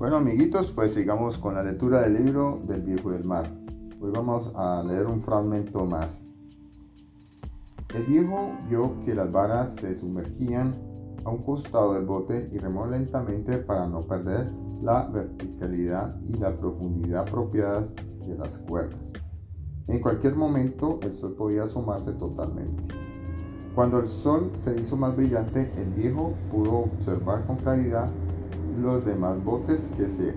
Bueno 0.00 0.16
amiguitos, 0.16 0.72
pues 0.72 0.94
sigamos 0.94 1.36
con 1.36 1.54
la 1.54 1.62
lectura 1.62 2.00
del 2.00 2.24
libro 2.24 2.58
del 2.66 2.80
viejo 2.80 3.10
del 3.10 3.22
mar. 3.22 3.44
Hoy 4.00 4.10
vamos 4.10 4.50
a 4.56 4.82
leer 4.82 5.04
un 5.06 5.20
fragmento 5.20 5.84
más. 5.84 6.18
El 7.94 8.04
viejo 8.04 8.50
vio 8.70 8.94
que 9.04 9.14
las 9.14 9.30
varas 9.30 9.74
se 9.78 10.00
sumergían 10.00 10.72
a 11.22 11.28
un 11.28 11.42
costado 11.42 11.92
del 11.92 12.06
bote 12.06 12.48
y 12.50 12.56
remó 12.56 12.86
lentamente 12.86 13.58
para 13.58 13.86
no 13.86 14.00
perder 14.00 14.50
la 14.82 15.06
verticalidad 15.06 16.18
y 16.30 16.32
la 16.38 16.56
profundidad 16.56 17.28
apropiadas 17.28 17.84
de 18.26 18.38
las 18.38 18.56
cuerdas. 18.60 19.02
En 19.86 20.00
cualquier 20.00 20.34
momento 20.34 20.98
el 21.02 21.14
sol 21.18 21.34
podía 21.34 21.64
asomarse 21.64 22.12
totalmente. 22.12 22.94
Cuando 23.74 23.98
el 23.98 24.08
sol 24.08 24.50
se 24.64 24.80
hizo 24.80 24.96
más 24.96 25.14
brillante, 25.14 25.70
el 25.76 25.90
viejo 25.90 26.32
pudo 26.50 26.84
observar 26.84 27.46
con 27.46 27.56
claridad 27.56 28.08
los 28.78 29.04
demás 29.04 29.42
botes 29.44 29.80
que 29.96 30.06
se 30.06 30.34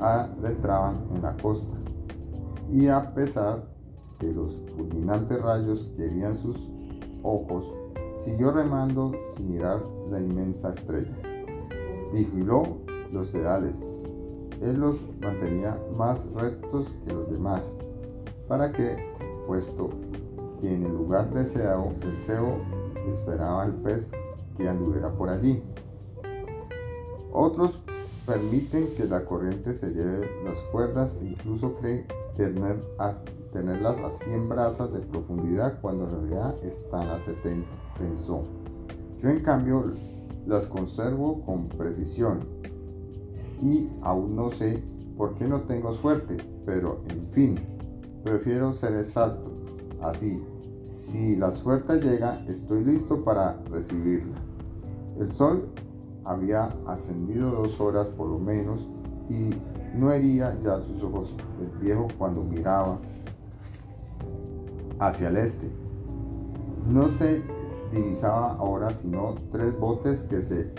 adentraban 0.00 0.96
en 1.14 1.22
la 1.22 1.36
costa. 1.36 1.76
Y 2.70 2.88
a 2.88 3.14
pesar 3.14 3.64
de 4.20 4.32
los 4.32 4.56
fulminantes 4.76 5.40
rayos 5.42 5.90
que 5.96 6.06
herían 6.06 6.36
sus 6.38 6.56
ojos, 7.22 7.64
siguió 8.24 8.50
remando 8.52 9.12
sin 9.36 9.52
mirar 9.52 9.80
la 10.10 10.20
inmensa 10.20 10.72
estrella. 10.72 11.16
Vigiló 12.12 12.78
los 13.12 13.28
sedales. 13.28 13.74
Él 14.60 14.78
los 14.78 14.96
mantenía 15.20 15.76
más 15.96 16.18
rectos 16.34 16.86
que 17.04 17.12
los 17.12 17.30
demás, 17.30 17.62
para 18.48 18.70
que, 18.70 18.96
puesto 19.46 19.90
que 20.60 20.72
en 20.72 20.84
el 20.84 20.92
lugar 20.92 21.32
deseado 21.34 21.92
el 22.02 22.16
cebo 22.18 22.58
esperaba 23.10 23.64
el 23.64 23.72
pez 23.72 24.08
que 24.56 24.68
anduviera 24.68 25.10
por 25.10 25.28
allí. 25.28 25.62
Otros 27.32 27.78
permiten 28.26 28.88
que 28.96 29.06
la 29.06 29.24
corriente 29.24 29.74
se 29.74 29.88
lleve 29.88 30.28
las 30.44 30.58
cuerdas 30.70 31.14
e 31.20 31.26
incluso 31.26 31.74
creen 31.74 32.04
tener 32.36 32.76
a, 32.98 33.14
tenerlas 33.52 33.98
a 33.98 34.10
100 34.24 34.48
brazas 34.48 34.92
de 34.92 35.00
profundidad 35.00 35.80
cuando 35.80 36.04
en 36.04 36.28
realidad 36.28 36.54
están 36.64 37.08
a 37.08 37.20
70, 37.24 37.66
pensó. 37.98 38.42
Yo 39.22 39.30
en 39.30 39.40
cambio 39.40 39.92
las 40.46 40.66
conservo 40.66 41.42
con 41.44 41.68
precisión 41.68 42.40
y 43.62 43.88
aún 44.02 44.36
no 44.36 44.50
sé 44.50 44.82
por 45.16 45.34
qué 45.34 45.46
no 45.46 45.62
tengo 45.62 45.94
suerte, 45.94 46.36
pero 46.66 47.00
en 47.08 47.28
fin, 47.32 47.60
prefiero 48.24 48.72
ser 48.72 48.94
exacto. 48.96 49.50
Así, 50.00 50.42
si 50.88 51.36
la 51.36 51.52
suerte 51.52 52.00
llega, 52.00 52.44
estoy 52.48 52.84
listo 52.84 53.22
para 53.22 53.62
recibirla. 53.70 54.36
El 55.20 55.30
sol 55.32 55.68
había 56.24 56.70
ascendido 56.86 57.50
dos 57.50 57.80
horas 57.80 58.06
por 58.08 58.28
lo 58.28 58.38
menos 58.38 58.80
y 59.28 59.50
no 59.96 60.12
hería 60.12 60.56
ya 60.62 60.80
sus 60.80 61.02
ojos 61.02 61.34
el 61.60 61.78
viejo 61.78 62.08
cuando 62.18 62.42
miraba 62.42 62.98
hacia 64.98 65.28
el 65.28 65.36
este. 65.36 65.70
No 66.88 67.08
se 67.18 67.42
divisaba 67.92 68.54
ahora 68.54 68.90
sino 68.90 69.34
tres 69.50 69.78
botes 69.78 70.20
que 70.22 70.42
se 70.42 70.72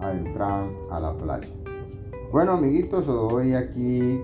adentraban 0.00 0.70
a 0.90 1.00
la 1.00 1.16
playa. 1.16 1.48
Bueno 2.32 2.52
amiguitos, 2.52 3.08
hoy 3.08 3.54
aquí 3.54 4.22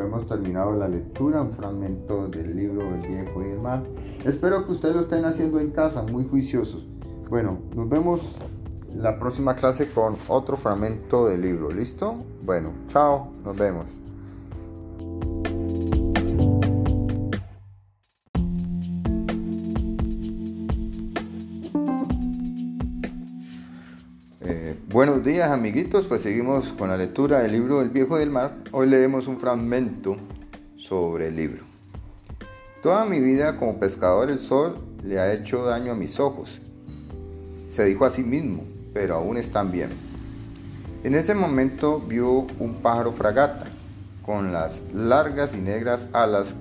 hemos 0.00 0.26
terminado 0.26 0.72
la 0.72 0.88
lectura, 0.88 1.42
un 1.42 1.52
fragmento 1.52 2.28
del 2.28 2.54
libro 2.54 2.94
El 2.94 3.00
viejo 3.00 3.42
y 3.42 3.50
el 3.50 3.60
mar. 3.60 3.82
Espero 4.24 4.66
que 4.66 4.72
ustedes 4.72 4.94
lo 4.94 5.02
estén 5.02 5.24
haciendo 5.24 5.58
en 5.60 5.70
casa, 5.70 6.02
muy 6.02 6.24
juiciosos. 6.24 6.86
Bueno, 7.28 7.58
nos 7.74 7.88
vemos 7.88 8.20
la 8.98 9.16
próxima 9.16 9.54
clase 9.54 9.90
con 9.90 10.16
otro 10.26 10.56
fragmento 10.56 11.28
del 11.28 11.42
libro. 11.42 11.70
¿Listo? 11.70 12.16
Bueno, 12.42 12.72
chao, 12.88 13.32
nos 13.44 13.56
vemos. 13.56 13.86
Eh, 24.40 24.76
buenos 24.88 25.22
días 25.22 25.50
amiguitos, 25.50 26.06
pues 26.06 26.22
seguimos 26.22 26.72
con 26.72 26.88
la 26.88 26.96
lectura 26.96 27.38
del 27.38 27.52
libro 27.52 27.80
El 27.80 27.90
viejo 27.90 28.18
del 28.18 28.30
mar. 28.30 28.56
Hoy 28.72 28.88
leemos 28.88 29.28
un 29.28 29.38
fragmento 29.38 30.16
sobre 30.76 31.28
el 31.28 31.36
libro. 31.36 31.62
Toda 32.82 33.04
mi 33.04 33.20
vida 33.20 33.58
como 33.58 33.78
pescador 33.78 34.28
el 34.28 34.40
sol 34.40 34.78
le 35.04 35.20
ha 35.20 35.32
hecho 35.32 35.64
daño 35.64 35.92
a 35.92 35.94
mis 35.94 36.18
ojos. 36.18 36.60
Se 37.68 37.84
dijo 37.84 38.04
a 38.04 38.10
sí 38.10 38.24
mismo, 38.24 38.64
pero 38.98 39.14
aún 39.14 39.36
están 39.36 39.70
bien. 39.70 39.90
En 41.04 41.14
ese 41.14 41.32
momento 41.32 42.00
vio 42.00 42.48
un 42.58 42.80
pájaro 42.82 43.12
fragata 43.12 43.66
con 44.26 44.52
las 44.52 44.80
largas 44.92 45.54
y 45.54 45.60
negras 45.60 46.08
alas 46.12 46.56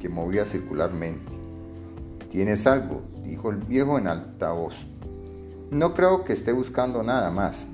que 0.00 0.08
movía 0.08 0.44
circularmente. 0.44 1.32
¿Tienes 2.30 2.68
algo? 2.68 3.02
dijo 3.24 3.50
el 3.50 3.56
viejo 3.56 3.98
en 3.98 4.06
alta 4.06 4.52
voz. 4.52 4.86
No 5.72 5.94
creo 5.94 6.22
que 6.22 6.32
esté 6.32 6.52
buscando 6.52 7.02
nada 7.02 7.32
más. 7.32 7.66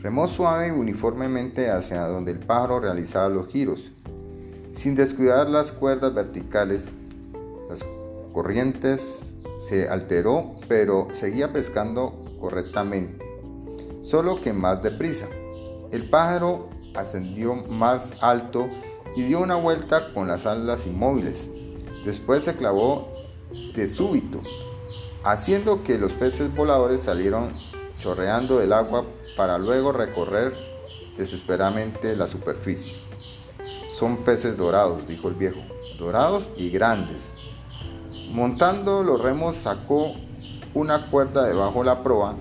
Remó 0.00 0.26
suave 0.26 0.68
y 0.68 0.70
uniformemente 0.70 1.70
hacia 1.70 2.08
donde 2.08 2.32
el 2.32 2.38
pájaro 2.38 2.80
realizaba 2.80 3.28
los 3.28 3.48
giros, 3.48 3.92
sin 4.72 4.94
descuidar 4.94 5.50
las 5.50 5.70
cuerdas 5.70 6.14
verticales. 6.14 6.84
Las 7.68 7.80
corrientes 8.32 9.34
se 9.68 9.86
alteró, 9.90 10.54
pero 10.66 11.08
seguía 11.12 11.52
pescando 11.52 12.24
correctamente, 12.40 13.24
solo 14.04 14.40
que 14.40 14.52
más 14.52 14.82
deprisa. 14.82 15.28
El 15.90 16.08
pájaro 16.10 16.68
ascendió 16.94 17.54
más 17.54 18.12
alto 18.20 18.68
y 19.16 19.22
dio 19.22 19.40
una 19.40 19.56
vuelta 19.56 20.12
con 20.12 20.28
las 20.28 20.46
alas 20.46 20.86
inmóviles. 20.86 21.48
Después 22.04 22.44
se 22.44 22.54
clavó 22.54 23.08
de 23.74 23.88
súbito, 23.88 24.40
haciendo 25.24 25.82
que 25.82 25.98
los 25.98 26.12
peces 26.12 26.54
voladores 26.54 27.00
salieron 27.00 27.56
chorreando 27.98 28.58
del 28.58 28.72
agua 28.72 29.04
para 29.36 29.58
luego 29.58 29.92
recorrer 29.92 30.54
desesperadamente 31.16 32.14
la 32.14 32.28
superficie. 32.28 32.94
Son 33.88 34.18
peces 34.18 34.56
dorados, 34.56 35.06
dijo 35.06 35.28
el 35.28 35.34
viejo, 35.34 35.60
dorados 35.98 36.50
y 36.56 36.70
grandes. 36.70 37.22
Montando 38.30 39.02
los 39.02 39.20
remos 39.20 39.56
sacó 39.56 40.14
una 40.74 41.08
cuerda 41.08 41.44
debajo 41.44 41.78
de 41.78 41.84
la 41.86 42.02
proa, 42.02 42.36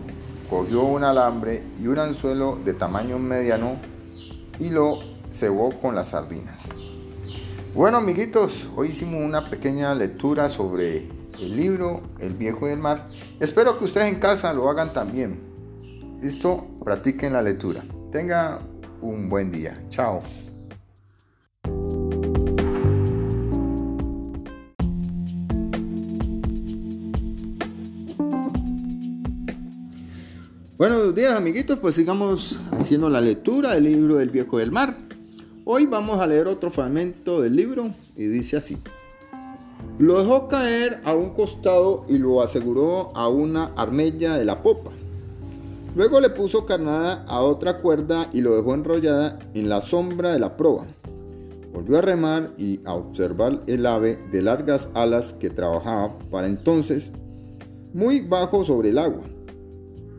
cogió 0.53 0.83
un 0.83 1.03
alambre 1.03 1.63
y 1.81 1.87
un 1.87 1.97
anzuelo 1.97 2.59
de 2.63 2.73
tamaño 2.73 3.17
mediano 3.17 3.77
y 4.59 4.69
lo 4.69 4.99
cebó 5.31 5.71
con 5.81 5.95
las 5.95 6.09
sardinas. 6.09 6.61
Bueno 7.73 7.97
amiguitos, 7.97 8.69
hoy 8.75 8.89
hicimos 8.89 9.23
una 9.23 9.49
pequeña 9.49 9.95
lectura 9.95 10.49
sobre 10.49 11.09
el 11.39 11.57
libro 11.57 12.03
El 12.19 12.35
viejo 12.35 12.67
del 12.67 12.77
mar. 12.77 13.07
Espero 13.39 13.79
que 13.79 13.85
ustedes 13.85 14.13
en 14.13 14.19
casa 14.19 14.53
lo 14.53 14.69
hagan 14.69 14.93
también. 14.93 15.39
Listo, 16.21 16.67
practiquen 16.83 17.33
la 17.33 17.41
lectura. 17.41 17.83
Tenga 18.11 18.59
un 19.01 19.29
buen 19.29 19.49
día. 19.49 19.83
Chao. 19.89 20.21
Buenos 30.83 31.15
días 31.15 31.33
amiguitos, 31.33 31.79
pues 31.79 31.95
sigamos 31.95 32.59
haciendo 32.71 33.07
la 33.07 33.21
lectura 33.21 33.71
del 33.71 33.85
libro 33.85 34.15
del 34.15 34.31
viejo 34.31 34.57
del 34.57 34.73
mar. 34.73 34.97
Hoy 35.63 35.85
vamos 35.85 36.19
a 36.19 36.27
leer 36.27 36.47
otro 36.47 36.71
fragmento 36.71 37.41
del 37.41 37.55
libro 37.55 37.91
y 38.17 38.25
dice 38.25 38.57
así. 38.57 38.77
Lo 39.97 40.19
dejó 40.19 40.49
caer 40.49 40.99
a 41.05 41.13
un 41.13 41.29
costado 41.29 42.03
y 42.09 42.17
lo 42.17 42.41
aseguró 42.41 43.15
a 43.15 43.29
una 43.29 43.71
armella 43.77 44.35
de 44.35 44.43
la 44.43 44.61
popa. 44.61 44.91
Luego 45.95 46.19
le 46.19 46.31
puso 46.31 46.65
carnada 46.65 47.23
a 47.29 47.41
otra 47.43 47.77
cuerda 47.77 48.29
y 48.33 48.41
lo 48.41 48.53
dejó 48.53 48.73
enrollada 48.73 49.39
en 49.53 49.69
la 49.69 49.81
sombra 49.81 50.33
de 50.33 50.39
la 50.39 50.57
proa. 50.57 50.85
Volvió 51.71 51.99
a 51.99 52.01
remar 52.01 52.51
y 52.57 52.81
a 52.83 52.93
observar 52.95 53.63
el 53.67 53.85
ave 53.85 54.19
de 54.33 54.41
largas 54.41 54.89
alas 54.93 55.31
que 55.31 55.49
trabajaba 55.49 56.19
para 56.29 56.47
entonces 56.47 57.09
muy 57.93 58.19
bajo 58.19 58.65
sobre 58.65 58.89
el 58.89 58.97
agua. 58.97 59.23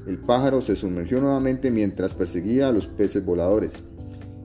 El 0.07 0.19
pájaro 0.19 0.61
se 0.61 0.77
sumergió 0.77 1.21
nuevamente 1.21 1.71
mientras 1.71 2.13
perseguía 2.13 2.69
a 2.69 2.73
los 2.73 2.87
peces 2.87 3.25
voladores. 3.25 3.83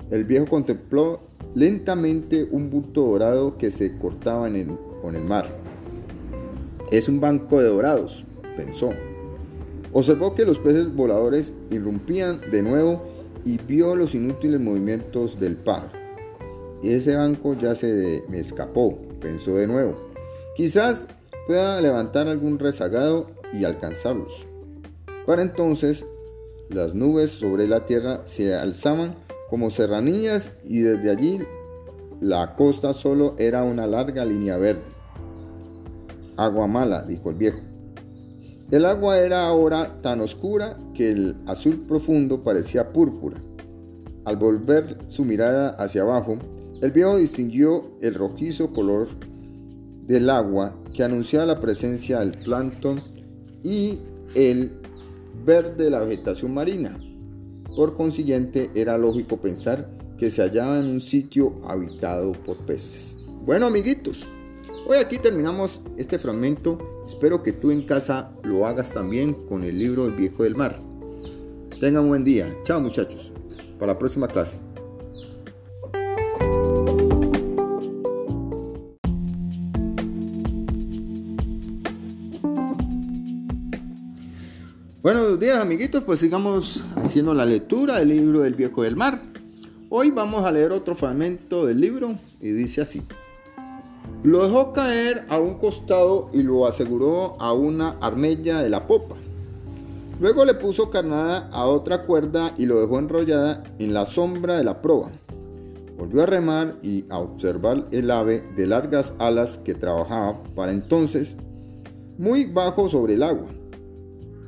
El 0.10 0.24
viejo 0.24 0.48
contempló 0.48 1.22
lentamente 1.54 2.48
un 2.50 2.70
bulto 2.70 3.02
dorado 3.02 3.58
que 3.58 3.70
se 3.70 3.98
cortaba 3.98 4.48
en 4.48 4.56
el, 4.56 4.78
con 5.02 5.16
el 5.16 5.24
mar. 5.24 5.50
Es 6.92 7.10
un 7.10 7.20
banco 7.20 7.62
de 7.62 7.68
dorados, 7.68 8.24
pensó. 8.56 8.92
Observó 9.92 10.34
que 10.34 10.46
los 10.46 10.60
peces 10.60 10.94
voladores 10.94 11.52
irrumpían 11.70 12.40
de 12.52 12.64
nuevo 12.64 13.04
y 13.44 13.58
vio 13.58 13.96
los 13.96 14.16
inútiles 14.16 14.60
movimientos 14.60 15.40
del 15.40 15.58
pájaro. 15.58 15.92
Ese 16.84 17.16
banco 17.16 17.56
ya 17.56 17.76
se 17.76 18.24
me 18.30 18.40
escapó, 18.40 18.98
pensó 19.20 19.56
de 19.56 19.68
nuevo. 19.68 19.98
Quizás 20.56 21.08
pueda 21.48 21.82
levantar 21.82 22.28
algún 22.28 22.60
rezagado 22.60 23.28
y 23.52 23.66
alcanzarlos. 23.66 24.49
Para 25.30 25.44
entonces, 25.44 26.08
las 26.70 26.96
nubes 26.96 27.30
sobre 27.30 27.68
la 27.68 27.86
tierra 27.86 28.24
se 28.26 28.56
alzaban 28.56 29.14
como 29.48 29.70
serranías 29.70 30.50
y 30.64 30.80
desde 30.80 31.12
allí 31.12 31.38
la 32.20 32.56
costa 32.56 32.96
solo 32.96 33.36
era 33.38 33.64
una 33.64 33.86
larga 33.86 34.26
línea 34.26 34.58
verde. 34.58 34.82
Agua 36.36 36.66
mala, 36.66 37.04
dijo 37.04 37.30
el 37.30 37.36
viejo. 37.36 37.60
El 38.72 38.86
agua 38.86 39.20
era 39.20 39.46
ahora 39.46 40.02
tan 40.02 40.20
oscura 40.20 40.80
que 40.96 41.12
el 41.12 41.36
azul 41.46 41.86
profundo 41.88 42.44
parecía 42.44 42.92
púrpura. 42.92 43.38
Al 44.26 44.36
volver 44.36 44.98
su 45.10 45.26
mirada 45.26 45.70
hacia 45.78 46.02
abajo, 46.02 46.40
el 46.82 46.90
viejo 46.90 47.18
distinguió 47.18 47.84
el 48.02 48.16
rojizo 48.16 48.74
color 48.74 49.10
del 50.08 50.28
agua 50.32 50.74
que 50.96 51.04
anunciaba 51.04 51.46
la 51.46 51.62
presencia 51.62 52.20
del 52.20 52.32
plancton 52.32 53.04
y 53.62 54.00
el 54.34 54.79
verde 55.46 55.86
de 55.86 55.90
la 55.90 56.00
vegetación 56.00 56.54
marina. 56.54 57.00
Por 57.76 57.96
consiguiente, 57.96 58.70
era 58.76 58.98
lógico 58.98 59.38
pensar 59.38 59.90
que 60.18 60.32
se 60.32 60.42
hallaba 60.42 60.80
en 60.80 60.86
un 60.88 61.02
sitio 61.02 61.62
habitado 61.64 62.34
por 62.46 62.58
peces. 62.66 63.18
Bueno, 63.46 63.68
amiguitos, 63.68 64.28
hoy 64.88 64.98
aquí 64.98 65.18
terminamos 65.18 65.82
este 65.98 66.20
fragmento. 66.20 66.78
Espero 67.06 67.42
que 67.42 67.54
tú 67.54 67.72
en 67.72 67.84
casa 67.84 68.32
lo 68.44 68.66
hagas 68.66 68.94
también 68.94 69.34
con 69.34 69.64
el 69.64 69.80
libro 69.80 70.06
El 70.06 70.14
viejo 70.14 70.44
del 70.44 70.56
mar. 70.56 70.80
Tengan 71.80 72.04
un 72.04 72.10
buen 72.10 72.24
día. 72.26 72.54
Chao, 72.64 72.82
muchachos. 72.82 73.32
Para 73.80 73.94
la 73.94 74.00
próxima 74.00 74.28
clase. 74.28 74.60
Buenos 85.02 85.40
días 85.40 85.58
amiguitos, 85.62 86.04
pues 86.04 86.20
sigamos 86.20 86.84
haciendo 86.98 87.34
la 87.34 87.46
lectura 87.46 88.00
del 88.00 88.10
libro 88.10 88.42
del 88.42 88.54
viejo 88.54 88.84
del 88.84 88.98
mar. 88.98 89.22
Hoy 89.88 90.12
vamos 90.12 90.44
a 90.44 90.52
leer 90.52 90.74
otro 90.74 90.94
fragmento 90.94 91.66
del 91.66 91.80
libro 91.80 92.16
y 92.42 92.50
dice 92.52 92.82
así. 92.82 93.02
Lo 94.24 94.44
dejó 94.44 94.74
caer 94.74 95.26
a 95.30 95.40
un 95.40 95.54
costado 95.54 96.30
y 96.34 96.44
lo 96.44 96.68
aseguró 96.68 97.40
a 97.40 97.54
una 97.54 97.92
armella 98.02 98.62
de 98.62 98.68
la 98.68 98.88
popa. 98.88 99.16
Luego 100.20 100.44
le 100.44 100.56
puso 100.56 100.90
carnada 100.90 101.48
a 101.54 101.66
otra 101.66 102.04
cuerda 102.04 102.54
y 102.58 102.66
lo 102.66 102.82
dejó 102.82 103.00
enrollada 103.00 103.64
en 103.80 103.94
la 103.94 104.06
sombra 104.06 104.58
de 104.58 104.66
la 104.66 104.82
proa. 104.82 105.10
Volvió 105.98 106.24
a 106.24 106.26
remar 106.26 106.76
y 106.84 107.06
a 107.08 107.20
observar 107.20 107.88
el 107.92 108.12
ave 108.12 108.44
de 108.58 108.68
largas 108.68 109.14
alas 109.18 109.60
que 109.64 109.76
trabajaba 109.76 110.44
para 110.56 110.74
entonces 110.74 111.38
muy 112.18 112.44
bajo 112.44 112.90
sobre 112.90 113.14
el 113.14 113.24
agua. 113.24 113.48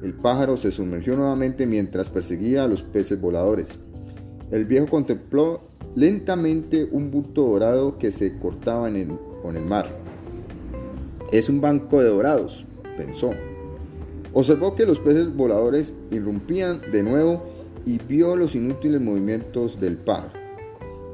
El 0.04 0.14
pájaro 0.14 0.58
se 0.58 0.72
sumergió 0.72 1.16
nuevamente 1.16 1.68
mientras 1.68 2.10
perseguía 2.10 2.64
a 2.64 2.68
los 2.68 2.82
peces 2.82 3.22
voladores. 3.22 3.78
El 4.50 4.66
viejo 4.66 4.88
contempló 4.88 5.62
lentamente 5.96 6.88
un 6.92 7.12
bulto 7.12 7.44
dorado 7.44 7.98
que 7.98 8.12
se 8.12 8.38
cortaba 8.40 8.90
en 8.90 9.18
con 9.42 9.56
el 9.56 9.66
mar. 9.66 9.90
Es 11.32 11.50
un 11.50 11.62
banco 11.62 12.02
de 12.02 12.10
dorados, 12.10 12.66
pensó. 12.98 13.32
Observó 14.34 14.76
que 14.76 14.86
los 14.86 15.00
peces 15.00 15.36
voladores 15.36 15.94
irrumpían 16.10 16.82
de 16.92 17.04
nuevo 17.04 17.44
y 17.86 17.98
vio 17.98 18.36
los 18.36 18.56
inútiles 18.56 19.02
movimientos 19.02 19.80
del 19.80 19.98
pájaro. 19.98 20.40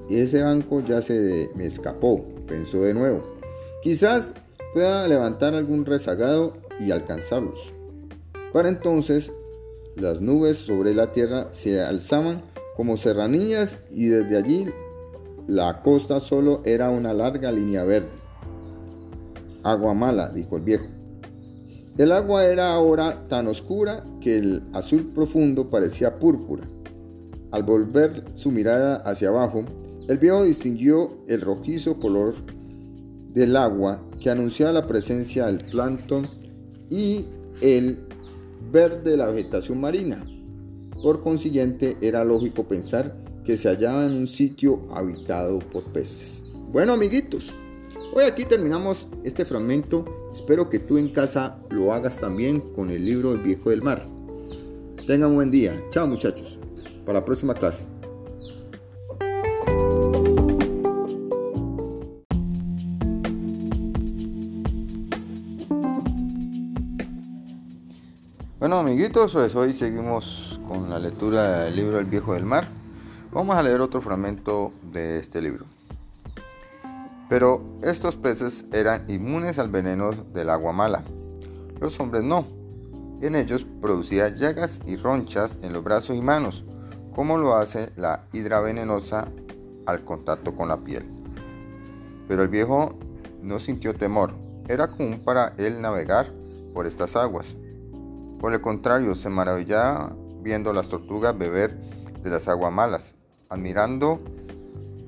Ese 0.10 0.42
banco 0.44 0.81
ya 0.81 1.01
se 1.01 1.50
me 1.56 1.66
escapó, 1.66 2.25
pensó 2.48 2.81
de 2.81 2.94
nuevo. 2.94 3.24
Quizás 3.84 4.34
pueda 4.74 5.07
levantar 5.07 5.56
algún 5.56 5.86
rezagado 5.86 6.54
y 6.80 6.92
alcanzarlos. 6.92 7.76
Para 8.53 8.69
entonces, 8.69 9.31
las 9.95 10.21
nubes 10.21 10.57
sobre 10.57 10.94
la 10.94 11.11
tierra 11.11 11.49
se 11.53 11.81
alzaban 11.81 12.44
como 12.75 12.97
serranías 12.97 13.77
y 13.89 14.07
desde 14.07 14.38
allí 14.38 14.65
la 15.47 15.81
costa 15.81 16.19
solo 16.19 16.61
era 16.65 16.89
una 16.89 17.13
larga 17.13 17.51
línea 17.51 17.83
verde. 17.83 18.09
Agua 19.63 19.94
mala, 19.94 20.29
dijo 20.29 20.57
el 20.57 20.63
viejo. 20.63 20.85
El 21.97 22.11
agua 22.11 22.45
era 22.45 22.73
ahora 22.73 23.25
tan 23.27 23.47
oscura 23.47 24.05
que 24.21 24.38
el 24.38 24.63
azul 24.73 25.11
profundo 25.13 25.67
parecía 25.67 26.19
púrpura. 26.19 26.67
Al 27.51 27.63
volver 27.63 28.23
su 28.35 28.51
mirada 28.51 28.97
hacia 28.97 29.29
abajo, 29.29 29.63
el 30.07 30.17
viejo 30.19 30.43
distinguió 30.43 31.17
el 31.27 31.41
rojizo 31.41 32.00
color 32.00 32.35
del 33.33 33.55
agua 33.55 34.01
que 34.21 34.29
anunciaba 34.29 34.71
la 34.73 34.88
presencia 34.88 35.47
del 35.47 35.57
plancton 35.57 36.27
y 36.89 37.25
el 37.61 38.06
verde 38.71 39.12
de 39.12 39.18
la 39.18 39.27
vegetación 39.27 39.80
marina. 39.80 40.25
Por 41.01 41.21
consiguiente, 41.24 41.98
era 42.01 42.24
lógico 42.24 42.68
pensar 42.68 43.15
que 43.44 43.57
se 43.57 43.69
hallaba 43.69 44.06
en 44.06 44.13
un 44.13 44.27
sitio 44.27 44.81
habitado 44.92 45.59
por 45.59 45.83
peces. 45.86 46.44
Bueno, 46.71 46.94
amiguitos, 46.94 47.54
hoy 48.13 48.25
aquí 48.25 48.44
terminamos 48.44 49.07
este 49.24 49.45
fragmento. 49.45 50.06
Espero 50.33 50.69
que 50.69 50.80
tú 50.80 50.98
en 50.98 51.09
casa 51.09 51.59
lo 51.69 51.94
hagas 51.94 52.19
también 52.19 52.59
con 52.59 52.92
el 52.92 53.06
libro 53.06 53.33
El 53.33 53.39
viejo 53.39 53.69
del 53.69 53.81
mar. 53.81 54.07
Tengan 55.06 55.30
un 55.30 55.36
buen 55.36 55.51
día. 55.51 55.81
Chao, 55.92 56.07
muchachos. 56.07 56.60
Para 57.06 57.19
la 57.19 57.25
próxima 57.25 57.53
clase. 57.53 57.96
Bueno 68.67 68.79
amiguitos, 68.79 69.31
pues 69.31 69.55
hoy 69.55 69.73
seguimos 69.73 70.59
con 70.67 70.89
la 70.89 70.99
lectura 70.99 71.61
del 71.61 71.77
libro 71.77 71.99
El 71.99 72.05
viejo 72.05 72.33
del 72.33 72.43
mar. 72.43 72.67
Vamos 73.31 73.55
a 73.55 73.63
leer 73.63 73.79
otro 73.79 74.01
fragmento 74.01 74.73
de 74.91 75.19
este 75.19 75.41
libro. 75.41 75.63
Pero 77.29 77.63
estos 77.81 78.17
peces 78.17 78.65
eran 78.73 79.05
inmunes 79.09 79.57
al 79.57 79.69
veneno 79.69 80.11
del 80.11 80.49
agua 80.49 80.73
mala. 80.73 81.05
Los 81.79 81.97
hombres 82.01 82.25
no. 82.25 82.45
En 83.21 83.37
ellos 83.37 83.65
producía 83.79 84.27
llagas 84.35 84.81
y 84.85 84.97
ronchas 84.97 85.57
en 85.61 85.71
los 85.71 85.81
brazos 85.81 86.17
y 86.17 86.21
manos, 86.21 86.65
como 87.15 87.37
lo 87.37 87.55
hace 87.55 87.93
la 87.95 88.25
hidra 88.33 88.59
venenosa 88.59 89.29
al 89.85 90.03
contacto 90.03 90.57
con 90.57 90.67
la 90.67 90.75
piel. 90.75 91.05
Pero 92.27 92.43
el 92.43 92.49
viejo 92.49 92.99
no 93.41 93.59
sintió 93.59 93.93
temor. 93.93 94.33
Era 94.67 94.87
común 94.87 95.21
para 95.23 95.53
él 95.57 95.79
navegar 95.79 96.25
por 96.73 96.85
estas 96.85 97.15
aguas 97.15 97.55
por 98.39 98.54
el 98.54 98.62
contrario, 98.62 99.16
se 99.16 99.30
maravillaba 99.30 100.13
viendo 100.42 100.74
las 100.74 100.88
tortugas 100.88 101.38
beber 101.38 101.75
de 102.24 102.29
las 102.29 102.48
aguas 102.48 102.72
malas, 102.72 103.13
admirando 103.50 104.20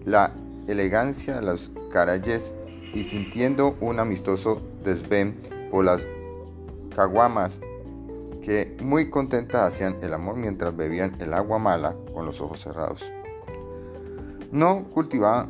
la 0.05 0.31
elegancia 0.67 1.35
de 1.35 1.41
las 1.41 1.69
carayes 1.91 2.51
y 2.93 3.03
sintiendo 3.03 3.75
un 3.81 3.99
amistoso 3.99 4.61
desvén 4.83 5.39
por 5.71 5.85
las 5.85 6.01
caguamas 6.95 7.59
que 8.43 8.75
muy 8.81 9.09
contentas 9.09 9.73
hacían 9.73 9.97
el 10.01 10.13
amor 10.13 10.35
mientras 10.35 10.75
bebían 10.75 11.15
el 11.19 11.33
agua 11.33 11.59
mala 11.59 11.95
con 12.13 12.25
los 12.25 12.41
ojos 12.41 12.61
cerrados. 12.61 13.03
No 14.51 14.85
cultivaba 14.85 15.47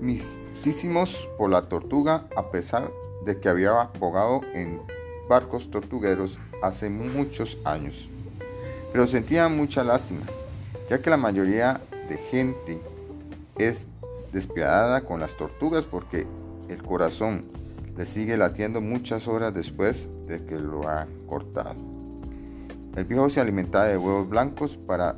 mistísimos 0.00 1.28
por 1.36 1.50
la 1.50 1.68
tortuga 1.68 2.26
a 2.34 2.50
pesar 2.50 2.90
de 3.24 3.38
que 3.38 3.48
había 3.48 3.90
bogado 3.98 4.40
en 4.54 4.80
barcos 5.28 5.70
tortugueros 5.70 6.38
hace 6.62 6.88
muchos 6.90 7.58
años. 7.64 8.08
Pero 8.92 9.06
sentía 9.06 9.48
mucha 9.48 9.84
lástima, 9.84 10.22
ya 10.88 11.00
que 11.00 11.10
la 11.10 11.16
mayoría 11.16 11.80
de 12.08 12.16
gente 12.16 12.80
es 13.58 13.78
despiadada 14.32 15.02
con 15.02 15.20
las 15.20 15.36
tortugas 15.36 15.84
porque 15.84 16.26
el 16.68 16.82
corazón 16.82 17.46
le 17.96 18.06
sigue 18.06 18.36
latiendo 18.36 18.80
muchas 18.80 19.28
horas 19.28 19.52
después 19.54 20.08
de 20.26 20.44
que 20.44 20.58
lo 20.58 20.88
ha 20.88 21.06
cortado. 21.26 21.76
El 22.96 23.04
viejo 23.04 23.30
se 23.30 23.40
alimentaba 23.40 23.86
de 23.86 23.96
huevos 23.96 24.28
blancos 24.28 24.76
para 24.76 25.16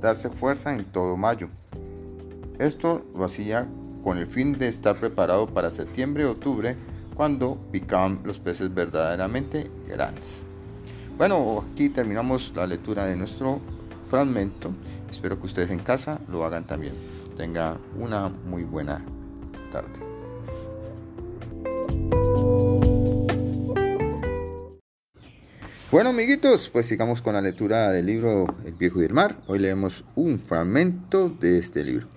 darse 0.00 0.28
fuerza 0.30 0.74
en 0.74 0.84
todo 0.84 1.16
mayo. 1.16 1.48
Esto 2.58 3.04
lo 3.16 3.24
hacía 3.24 3.66
con 4.02 4.18
el 4.18 4.26
fin 4.26 4.58
de 4.58 4.68
estar 4.68 5.00
preparado 5.00 5.46
para 5.46 5.70
septiembre 5.70 6.26
octubre 6.26 6.76
cuando 7.14 7.56
picaban 7.70 8.20
los 8.24 8.38
peces 8.38 8.72
verdaderamente 8.74 9.70
grandes. 9.86 10.44
Bueno, 11.16 11.64
aquí 11.72 11.90
terminamos 11.90 12.52
la 12.56 12.66
lectura 12.66 13.06
de 13.06 13.14
nuestro 13.14 13.60
fragmento. 14.10 14.72
Espero 15.08 15.38
que 15.38 15.46
ustedes 15.46 15.70
en 15.70 15.78
casa 15.78 16.18
lo 16.28 16.44
hagan 16.44 16.66
también. 16.66 16.94
Tengan 17.36 17.78
una 17.96 18.28
muy 18.28 18.64
buena 18.64 19.00
tarde. 19.70 19.92
Bueno 25.92 26.10
amiguitos, 26.10 26.68
pues 26.70 26.86
sigamos 26.86 27.22
con 27.22 27.34
la 27.34 27.40
lectura 27.40 27.92
del 27.92 28.06
libro 28.06 28.46
El 28.64 28.72
viejo 28.72 29.00
y 29.00 29.04
el 29.04 29.12
mar. 29.12 29.36
Hoy 29.46 29.60
leemos 29.60 30.04
un 30.16 30.40
fragmento 30.40 31.28
de 31.28 31.60
este 31.60 31.84
libro. 31.84 32.08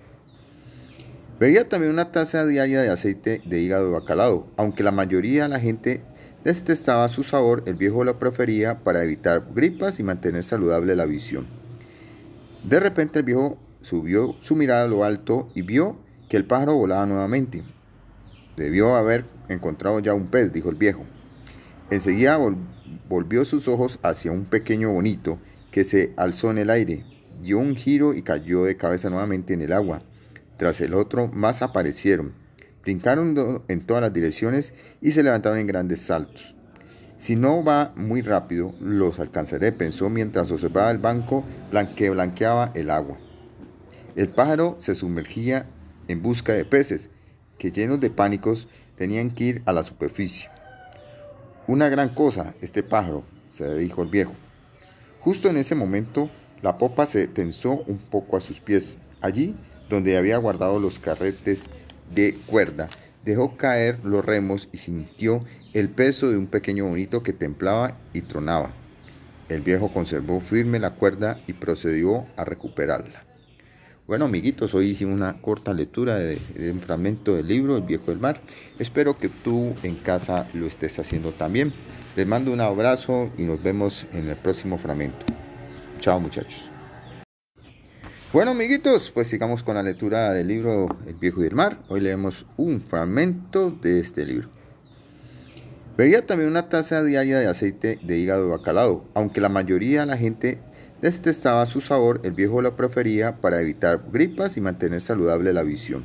Bebía 1.38 1.68
también 1.68 1.92
una 1.92 2.10
taza 2.10 2.44
diaria 2.44 2.82
de 2.82 2.90
aceite 2.90 3.42
de 3.44 3.60
hígado 3.60 3.86
de 3.86 3.92
bacalao, 3.92 4.48
aunque 4.56 4.82
la 4.82 4.90
mayoría 4.90 5.44
de 5.44 5.50
la 5.50 5.60
gente 5.60 6.02
detestaba 6.44 7.08
su 7.08 7.22
sabor, 7.22 7.62
el 7.66 7.74
viejo 7.74 8.04
lo 8.04 8.18
prefería 8.18 8.78
para 8.80 9.02
evitar 9.02 9.44
gripas 9.54 9.98
y 9.98 10.02
mantener 10.02 10.44
saludable 10.44 10.94
la 10.94 11.04
visión. 11.04 11.46
De 12.64 12.80
repente 12.80 13.20
el 13.20 13.24
viejo 13.24 13.58
subió 13.82 14.36
su 14.40 14.56
mirada 14.56 14.84
a 14.84 14.88
lo 14.88 15.04
alto 15.04 15.48
y 15.54 15.62
vio 15.62 15.96
que 16.28 16.36
el 16.36 16.44
pájaro 16.44 16.74
volaba 16.74 17.06
nuevamente. 17.06 17.62
Debió 18.56 18.96
haber 18.96 19.24
encontrado 19.48 19.98
ya 20.00 20.14
un 20.14 20.26
pez, 20.26 20.52
dijo 20.52 20.68
el 20.68 20.76
viejo. 20.76 21.04
Enseguida 21.90 22.38
volvió 23.08 23.44
sus 23.44 23.68
ojos 23.68 23.98
hacia 24.02 24.32
un 24.32 24.44
pequeño 24.44 24.92
bonito 24.92 25.38
que 25.70 25.84
se 25.84 26.12
alzó 26.16 26.50
en 26.50 26.58
el 26.58 26.70
aire, 26.70 27.04
dio 27.40 27.58
un 27.58 27.76
giro 27.76 28.14
y 28.14 28.22
cayó 28.22 28.64
de 28.64 28.76
cabeza 28.76 29.10
nuevamente 29.10 29.54
en 29.54 29.62
el 29.62 29.72
agua. 29.72 30.02
Tras 30.56 30.80
el 30.80 30.94
otro, 30.94 31.28
más 31.28 31.62
aparecieron. 31.62 32.34
Brincaron 32.82 33.62
en 33.68 33.80
todas 33.86 34.02
las 34.02 34.12
direcciones 34.12 34.72
y 35.00 35.12
se 35.12 35.22
levantaron 35.22 35.58
en 35.58 35.66
grandes 35.66 36.00
saltos. 36.00 36.54
Si 37.18 37.34
no 37.34 37.64
va 37.64 37.92
muy 37.96 38.22
rápido, 38.22 38.74
los 38.80 39.18
alcanzaré, 39.18 39.72
pensó 39.72 40.08
mientras 40.08 40.50
observaba 40.50 40.90
el 40.90 40.98
banco 40.98 41.44
que 41.96 42.10
blanqueaba 42.10 42.70
el 42.74 42.90
agua. 42.90 43.18
El 44.14 44.28
pájaro 44.28 44.76
se 44.80 44.94
sumergía 44.94 45.66
en 46.06 46.22
busca 46.22 46.52
de 46.52 46.64
peces, 46.64 47.10
que 47.58 47.72
llenos 47.72 48.00
de 48.00 48.10
pánicos 48.10 48.68
tenían 48.96 49.30
que 49.30 49.44
ir 49.44 49.62
a 49.66 49.72
la 49.72 49.82
superficie. 49.82 50.48
Una 51.66 51.88
gran 51.88 52.10
cosa, 52.10 52.54
este 52.62 52.82
pájaro, 52.82 53.24
se 53.50 53.76
dijo 53.76 54.02
el 54.02 54.08
viejo. 54.08 54.32
Justo 55.20 55.48
en 55.48 55.56
ese 55.56 55.74
momento, 55.74 56.30
la 56.62 56.78
popa 56.78 57.06
se 57.06 57.26
tensó 57.26 57.82
un 57.86 57.98
poco 57.98 58.36
a 58.36 58.40
sus 58.40 58.60
pies. 58.60 58.96
Allí, 59.20 59.56
donde 59.90 60.16
había 60.16 60.38
guardado 60.38 60.78
los 60.78 60.98
carretes 60.98 61.60
de 62.14 62.34
cuerda, 62.46 62.88
dejó 63.24 63.56
caer 63.56 63.98
los 64.04 64.24
remos 64.24 64.68
y 64.72 64.78
sintió 64.78 65.44
el 65.74 65.88
peso 65.88 66.30
de 66.30 66.38
un 66.38 66.46
pequeño 66.46 66.86
bonito 66.86 67.22
que 67.22 67.32
templaba 67.32 67.96
y 68.12 68.22
tronaba. 68.22 68.70
El 69.48 69.62
viejo 69.62 69.92
conservó 69.92 70.40
firme 70.40 70.78
la 70.78 70.90
cuerda 70.90 71.40
y 71.46 71.54
procedió 71.54 72.26
a 72.36 72.44
recuperarla. 72.44 73.24
Bueno, 74.06 74.24
amiguitos, 74.24 74.74
hoy 74.74 74.86
hicimos 74.86 75.14
una 75.14 75.40
corta 75.42 75.74
lectura 75.74 76.16
de, 76.16 76.38
un 76.72 76.80
fragmento 76.80 77.36
del 77.36 77.46
libro 77.46 77.76
El 77.76 77.82
viejo 77.82 78.06
del 78.06 78.18
mar. 78.18 78.40
Espero 78.78 79.18
que 79.18 79.28
tú 79.28 79.74
en 79.82 79.96
casa 79.96 80.48
lo 80.54 80.66
estés 80.66 80.98
haciendo 80.98 81.30
también. 81.32 81.72
Les 82.16 82.26
mando 82.26 82.50
un 82.50 82.62
abrazo 82.62 83.30
y 83.36 83.42
nos 83.42 83.62
vemos 83.62 84.06
en 84.14 84.28
el 84.28 84.36
próximo 84.36 84.78
fragmento. 84.78 85.26
Chao, 86.00 86.18
muchachos. 86.20 86.77
Bueno, 88.30 88.50
amiguitos, 88.50 89.10
pues 89.10 89.28
sigamos 89.28 89.62
con 89.62 89.76
la 89.76 89.82
lectura 89.82 90.34
del 90.34 90.48
libro 90.48 90.86
El 91.06 91.14
viejo 91.14 91.40
del 91.40 91.54
mar. 91.54 91.78
Hoy 91.88 92.00
leemos 92.00 92.44
un 92.58 92.82
fragmento 92.82 93.70
de 93.70 94.00
este 94.00 94.26
libro. 94.26 94.50
Veía 95.96 96.26
también 96.26 96.50
una 96.50 96.68
taza 96.68 97.02
diaria 97.02 97.38
de 97.38 97.46
aceite 97.46 97.98
de 98.02 98.18
hígado 98.18 98.50
bacalao, 98.50 99.06
aunque 99.14 99.40
la 99.40 99.48
mayoría 99.48 100.00
de 100.00 100.06
la 100.08 100.18
gente 100.18 100.58
detestaba 101.00 101.64
su 101.64 101.80
sabor, 101.80 102.20
el 102.22 102.32
viejo 102.32 102.60
lo 102.60 102.76
prefería 102.76 103.38
para 103.38 103.62
evitar 103.62 104.02
gripas 104.12 104.58
y 104.58 104.60
mantener 104.60 105.00
saludable 105.00 105.54
la 105.54 105.62
visión. 105.62 106.04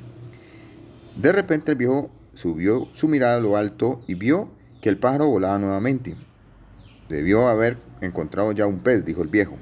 De 1.18 1.34
repente 1.34 1.72
el 1.72 1.78
viejo 1.78 2.10
subió 2.36 2.88
su 2.94 3.10
mirada 3.10 3.36
a 3.36 3.42
lo 3.42 3.58
alto 3.58 4.02
y 4.08 4.14
vio 4.14 4.50
que 4.82 4.88
el 4.88 4.98
pájaro 4.98 5.28
volaba 5.28 5.60
nuevamente. 5.60 6.16
Debió 7.10 7.50
haber 7.50 7.76
encontrado 8.00 8.54
ya 8.54 8.66
un 8.66 8.80
pez, 8.80 9.04
dijo 9.04 9.24
el 9.24 9.28
viejo. 9.28 9.58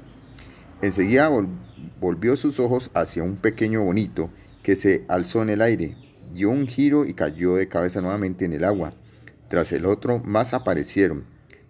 Enseguida 0.82 1.30
volvió 2.00 2.36
sus 2.36 2.58
ojos 2.58 2.90
hacia 2.92 3.22
un 3.22 3.36
pequeño 3.36 3.84
bonito 3.84 4.30
que 4.64 4.74
se 4.74 5.04
alzó 5.06 5.40
en 5.42 5.50
el 5.50 5.62
aire, 5.62 5.96
dio 6.34 6.50
un 6.50 6.66
giro 6.66 7.04
y 7.04 7.14
cayó 7.14 7.54
de 7.54 7.68
cabeza 7.68 8.00
nuevamente 8.00 8.44
en 8.44 8.52
el 8.52 8.64
agua. 8.64 8.92
Tras 9.48 9.70
el 9.70 9.86
otro, 9.86 10.18
más 10.24 10.54
aparecieron. 10.54 11.24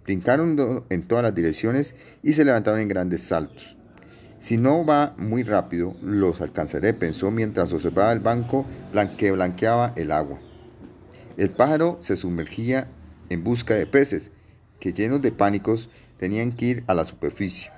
Brincaron 0.04 0.84
en 0.88 1.02
todas 1.02 1.22
las 1.22 1.34
direcciones 1.34 1.94
y 2.22 2.32
se 2.32 2.44
levantaron 2.44 2.80
en 2.80 2.88
grandes 2.88 3.20
saltos. 3.22 3.76
Si 4.40 4.56
no 4.56 4.84
va 4.86 5.14
muy 5.18 5.42
rápido, 5.42 5.94
los 6.00 6.40
alcanzaré, 6.40 6.94
pensó 6.94 7.30
mientras 7.30 7.70
observaba 7.72 8.12
el 8.12 8.20
banco 8.20 8.64
que 9.18 9.30
blanqueaba 9.30 9.92
el 9.94 10.10
agua. 10.10 10.40
El 11.36 11.50
pájaro 11.50 11.98
se 12.00 12.16
sumergía 12.16 12.88
en 13.28 13.44
busca 13.44 13.74
de 13.74 13.86
peces, 13.86 14.30
que 14.80 14.94
llenos 14.94 15.20
de 15.20 15.32
pánicos 15.32 15.90
tenían 16.18 16.52
que 16.52 16.66
ir 16.66 16.84
a 16.86 16.94
la 16.94 17.04
superficie. 17.04 17.70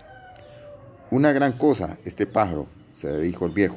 Una 1.14 1.30
gran 1.30 1.52
cosa, 1.52 1.96
este 2.04 2.26
pájaro, 2.26 2.66
se 3.00 3.20
dijo 3.20 3.46
el 3.46 3.52
viejo. 3.52 3.76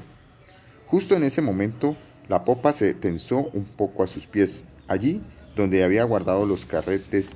Justo 0.87 1.13
en 1.13 1.23
ese 1.23 1.39
momento, 1.39 1.95
la 2.27 2.43
popa 2.43 2.73
se 2.73 2.95
tensó 2.95 3.51
un 3.53 3.65
poco 3.65 4.01
a 4.01 4.07
sus 4.07 4.25
pies. 4.25 4.63
Allí 4.87 5.21
donde 5.55 5.83
había 5.83 6.03
guardado 6.03 6.47
los 6.47 6.65
carretes 6.65 7.27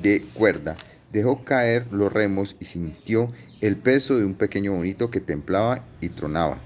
de 0.00 0.22
cuerda, 0.32 0.76
dejó 1.10 1.42
caer 1.42 1.88
los 1.90 2.12
remos 2.12 2.54
y 2.60 2.66
sintió 2.66 3.32
el 3.60 3.76
peso 3.76 4.16
de 4.16 4.24
un 4.24 4.34
pequeño 4.34 4.74
bonito 4.74 5.10
que 5.10 5.18
templaba 5.18 5.84
y 6.00 6.10
tronaba. 6.10 6.58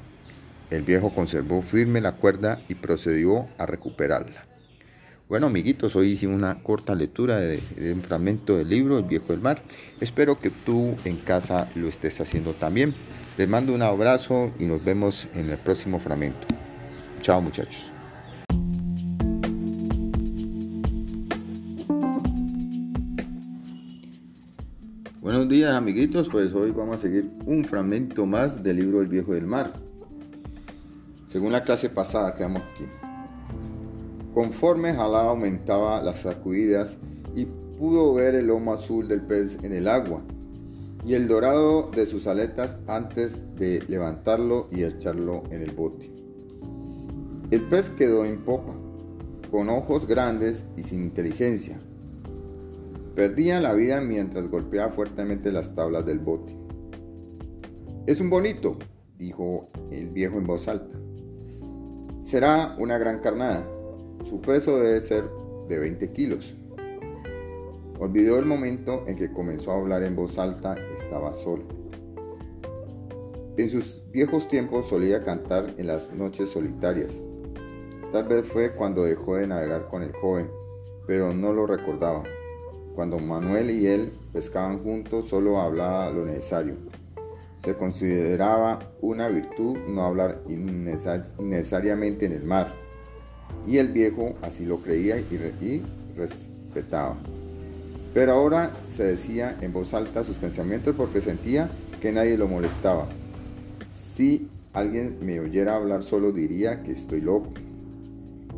El 0.68 0.82
viejo 0.82 1.14
conservó 1.14 1.62
firme 1.62 2.02
la 2.02 2.16
cuerda 2.16 2.60
y 2.68 2.74
procedió 2.74 3.48
a 3.56 3.64
recuperarla. 3.64 4.51
Bueno, 5.32 5.46
amiguitos, 5.46 5.96
hoy 5.96 6.08
hicimos 6.08 6.36
una 6.36 6.62
corta 6.62 6.94
lectura 6.94 7.38
de, 7.38 7.58
de, 7.78 7.94
un 7.94 8.02
fragmento 8.02 8.58
del 8.58 8.68
libro 8.68 8.98
El 8.98 9.04
viejo 9.04 9.28
del 9.28 9.40
mar. 9.40 9.62
Espero 9.98 10.38
que 10.38 10.50
tú 10.50 10.94
en 11.06 11.16
casa 11.16 11.70
lo 11.74 11.88
estés 11.88 12.20
haciendo 12.20 12.52
también. 12.52 12.92
Les 13.38 13.48
mando 13.48 13.72
un 13.72 13.80
abrazo 13.80 14.52
y 14.58 14.66
nos 14.66 14.84
vemos 14.84 15.28
en 15.32 15.48
el 15.48 15.56
próximo 15.56 15.98
fragmento. 16.00 16.46
Chao, 17.22 17.40
muchachos. 17.40 17.90
Buenos 25.22 25.48
días 25.48 25.74
amiguitos, 25.74 26.28
pues 26.28 26.52
hoy 26.52 26.72
vamos 26.72 26.98
a 26.98 27.00
seguir 27.00 27.30
un 27.46 27.64
fragmento 27.64 28.26
más 28.26 28.62
del 28.62 28.76
libro 28.76 29.00
El 29.00 29.08
viejo 29.08 29.32
del 29.32 29.46
mar. 29.46 29.72
Según 31.26 31.52
la 31.52 31.62
clase 31.62 31.88
pasada 31.88 32.34
quedamos 32.34 32.60
aquí. 32.74 32.84
Conforme 34.34 34.94
Jalá 34.94 35.28
aumentaba 35.28 36.02
las 36.02 36.20
sacudidas 36.20 36.96
y 37.34 37.46
pudo 37.46 38.14
ver 38.14 38.34
el 38.34 38.46
lomo 38.46 38.72
azul 38.72 39.08
del 39.08 39.22
pez 39.22 39.58
en 39.62 39.72
el 39.72 39.88
agua 39.88 40.22
y 41.04 41.14
el 41.14 41.28
dorado 41.28 41.90
de 41.90 42.06
sus 42.06 42.26
aletas 42.26 42.76
antes 42.86 43.42
de 43.56 43.82
levantarlo 43.88 44.68
y 44.70 44.84
echarlo 44.84 45.42
en 45.50 45.62
el 45.62 45.72
bote. 45.72 46.10
El 47.50 47.62
pez 47.62 47.90
quedó 47.90 48.24
en 48.24 48.42
popa, 48.42 48.72
con 49.50 49.68
ojos 49.68 50.06
grandes 50.06 50.64
y 50.76 50.82
sin 50.84 51.02
inteligencia 51.02 51.78
Perdía 53.14 53.60
la 53.60 53.74
vida 53.74 54.00
mientras 54.00 54.48
golpeaba 54.48 54.90
fuertemente 54.90 55.52
las 55.52 55.74
tablas 55.74 56.06
del 56.06 56.18
bote. 56.18 56.56
Es 58.06 58.20
un 58.20 58.30
bonito, 58.30 58.78
dijo 59.18 59.68
el 59.90 60.08
viejo 60.08 60.38
en 60.38 60.46
voz 60.46 60.66
alta. 60.66 60.96
Será 62.22 62.74
una 62.78 62.96
gran 62.96 63.18
carnada. 63.18 63.68
Su 64.22 64.40
peso 64.40 64.78
debe 64.78 65.00
ser 65.00 65.28
de 65.68 65.78
20 65.78 66.12
kilos. 66.12 66.54
Olvidó 67.98 68.38
el 68.38 68.44
momento 68.44 69.04
en 69.06 69.16
que 69.16 69.32
comenzó 69.32 69.72
a 69.72 69.78
hablar 69.78 70.02
en 70.02 70.16
voz 70.16 70.38
alta, 70.38 70.76
estaba 70.96 71.32
solo. 71.32 71.64
En 73.56 73.68
sus 73.68 74.02
viejos 74.10 74.48
tiempos 74.48 74.88
solía 74.88 75.22
cantar 75.22 75.74
en 75.76 75.86
las 75.86 76.12
noches 76.12 76.50
solitarias. 76.50 77.12
Tal 78.12 78.24
vez 78.24 78.46
fue 78.46 78.74
cuando 78.74 79.04
dejó 79.04 79.36
de 79.36 79.46
navegar 79.46 79.88
con 79.88 80.02
el 80.02 80.12
joven, 80.12 80.48
pero 81.06 81.34
no 81.34 81.52
lo 81.52 81.66
recordaba. 81.66 82.22
Cuando 82.94 83.18
Manuel 83.18 83.70
y 83.70 83.86
él 83.86 84.12
pescaban 84.32 84.82
juntos, 84.82 85.28
solo 85.28 85.60
hablaba 85.60 86.10
lo 86.10 86.24
necesario. 86.24 86.76
Se 87.56 87.76
consideraba 87.76 88.92
una 89.00 89.28
virtud 89.28 89.78
no 89.88 90.04
hablar 90.04 90.42
innecesariamente 90.48 92.26
en 92.26 92.32
el 92.32 92.44
mar. 92.44 92.81
Y 93.66 93.78
el 93.78 93.88
viejo 93.88 94.34
así 94.42 94.64
lo 94.64 94.78
creía 94.78 95.18
y, 95.18 95.82
respetaba. 96.16 97.16
Pero 98.12 98.32
ahora 98.32 98.70
se 98.94 99.04
decía 99.04 99.56
en 99.60 99.72
voz 99.72 99.94
alta 99.94 100.24
sus 100.24 100.36
pensamientos 100.36 100.94
porque 100.96 101.20
sentía 101.20 101.70
que 102.00 102.12
nadie 102.12 102.36
lo 102.36 102.48
molestaba. 102.48 103.08
Si 104.14 104.48
alguien 104.72 105.16
me 105.22 105.40
oyera 105.40 105.76
hablar 105.76 106.02
solo 106.02 106.32
diría 106.32 106.82
que 106.82 106.92
estoy 106.92 107.20
loco. 107.20 107.52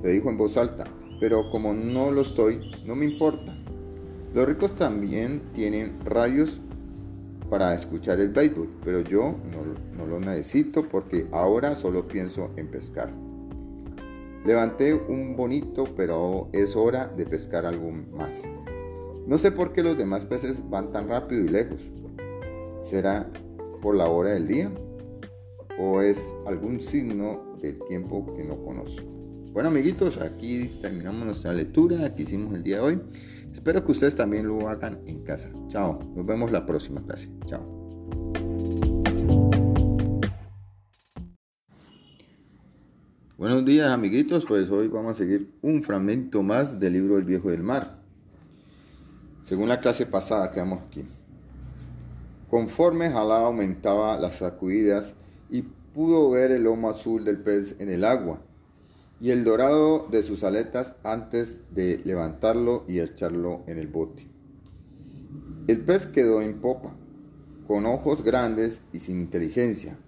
Se 0.03 0.09
dijo 0.09 0.29
en 0.29 0.37
voz 0.37 0.57
alta, 0.57 0.85
pero 1.21 1.51
como 1.51 1.73
no 1.73 2.11
lo 2.11 2.23
estoy, 2.23 2.61
no 2.87 2.97
me 2.97 3.07
importa. 3.07 3.57
Los 4.35 4.49
ricos 4.49 4.75
también 4.75 5.43
tienen 5.55 5.93
radios 6.05 6.61
para 7.49 7.75
escuchar 7.75 8.19
el 8.21 8.31
béisbol, 8.31 8.69
pero 8.85 9.01
yo 9.01 9.37
no, 9.97 10.07
lo 10.07 10.19
necesito 10.19 10.89
porque 10.89 11.27
ahora 11.31 11.77
solo 11.77 12.09
pienso 12.09 12.51
en 12.57 12.67
pescar. 12.67 13.11
Levanté 14.45 14.93
un 14.93 15.37
bonito, 15.37 15.85
pero 15.97 16.49
es 16.53 16.77
hora 16.77 17.07
de 17.07 17.25
pescar 17.25 17.65
algo 17.65 17.91
más. 17.91 18.43
No 19.27 19.39
sé 19.39 19.51
por 19.51 19.73
qué 19.73 19.83
los 19.83 19.97
demás 19.97 20.27
peces 20.27 20.59
van 20.69 20.93
tan 20.93 21.09
rápido 21.09 21.43
y 21.43 21.49
lejos. 21.49 21.81
¿Será 22.83 23.31
por 23.81 23.95
la 23.95 24.09
hora 24.09 24.31
del 24.31 24.47
día? 24.47 24.71
¿O 25.79 26.03
es 26.03 26.35
algún 26.47 26.81
signo 26.81 27.57
del 27.61 27.81
tiempo 27.89 28.35
que 28.37 28.45
no 28.45 28.63
conozco? 28.63 29.03
Bueno 29.53 29.69
amiguitos, 29.69 30.21
aquí 30.21 30.79
terminamos 30.81 31.25
nuestra 31.25 31.53
lectura 31.53 32.15
que 32.15 32.25
hicimos 32.25 32.53
el 32.55 32.63
día 32.65 32.77
de 32.77 32.83
hoy. 32.83 33.03
Espero 33.53 33.85
que 33.85 33.93
ustedes 33.93 34.15
también 34.15 34.49
lo 34.49 34.69
hagan 34.69 35.01
en 35.07 35.23
casa. 35.23 35.49
Chao, 35.69 36.01
nos 36.15 36.27
vemos 36.27 36.51
la 36.51 36.67
próxima 36.67 37.03
clase. 37.03 37.31
Chao. 37.47 37.84
Buenos 43.37 43.65
días 43.65 43.91
amiguitos, 43.91 44.45
pues 44.47 44.71
hoy 44.71 44.87
vamos 44.87 45.17
a 45.17 45.19
seguir 45.19 45.51
un 45.61 45.83
fragmento 45.83 46.45
más 46.45 46.79
del 46.79 46.93
libro 46.93 47.19
El 47.19 47.25
Viejo 47.25 47.51
del 47.51 47.65
Mar. 47.65 47.99
Según 49.43 49.69
la 49.69 49.81
clase 49.81 50.07
pasada 50.07 50.53
quedamos 50.53 50.85
aquí. 50.87 51.05
Conforme 52.49 53.11
Jalá 53.11 53.39
aumentaba 53.39 54.21
las 54.21 54.37
sacudidas 54.37 55.15
y 55.51 55.63
pudo 55.63 56.31
ver 56.31 56.53
el 56.53 56.63
lomo 56.63 56.89
azul 56.89 57.25
del 57.25 57.39
pez 57.39 57.75
en 57.81 57.89
el 57.89 58.05
agua 58.05 58.41
y 59.21 59.31
el 59.31 59.43
dorado 59.43 60.07
de 60.13 60.23
sus 60.23 60.45
aletas 60.45 60.95
antes 61.03 61.59
de 61.75 62.01
levantarlo 62.05 62.85
y 62.87 63.01
echarlo 63.01 63.65
en 63.67 63.79
el 63.79 63.89
bote. 63.89 64.29
El 65.67 65.81
pez 65.81 66.07
quedó 66.07 66.41
en 66.41 66.61
popa, 66.61 66.95
con 67.67 67.85
ojos 67.87 68.23
grandes 68.23 68.81
y 68.93 69.01
sin 69.01 69.21
inteligencia. 69.21 69.99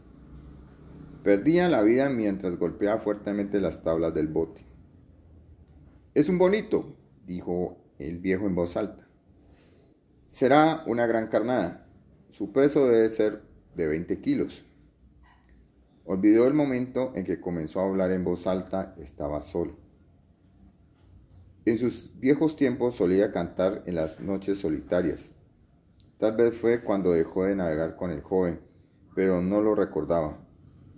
Perdía 1.27 1.69
la 1.69 1.83
vida 1.83 2.09
mientras 2.09 2.57
golpeaba 2.57 3.01
fuertemente 3.01 3.59
las 3.59 3.83
tablas 3.83 4.15
del 4.15 4.29
bote. 4.29 4.65
Es 6.15 6.29
un 6.29 6.39
bonito, 6.39 6.95
dijo 7.25 7.79
el 7.99 8.19
viejo 8.19 8.47
en 8.47 8.55
voz 8.55 8.77
alta. 8.77 9.09
Será 10.29 10.85
una 10.87 11.05
gran 11.09 11.27
carnada. 11.27 11.85
Su 12.29 12.53
peso 12.53 12.87
debe 12.87 13.11
ser 13.11 13.43
de 13.75 13.89
20 13.89 14.21
kilos. 14.21 14.65
Olvidó 16.05 16.47
el 16.47 16.55
momento 16.55 17.11
en 17.17 17.25
que 17.25 17.41
comenzó 17.41 17.81
a 17.81 17.89
hablar 17.89 18.13
en 18.13 18.23
voz 18.23 18.47
alta, 18.47 18.95
estaba 18.97 19.41
solo. 19.41 19.77
En 21.65 21.77
sus 21.77 22.13
viejos 22.21 22.55
tiempos 22.55 22.95
solía 22.95 23.33
cantar 23.33 23.83
en 23.87 23.97
las 23.97 24.21
noches 24.21 24.59
solitarias. 24.59 25.31
Tal 26.19 26.37
vez 26.37 26.57
fue 26.57 26.85
cuando 26.85 27.11
dejó 27.11 27.47
de 27.47 27.57
navegar 27.57 27.97
con 27.97 28.13
el 28.13 28.21
joven, 28.21 28.61
pero 29.17 29.43
no 29.43 29.61
lo 29.61 29.75
recordaba. 29.75 30.46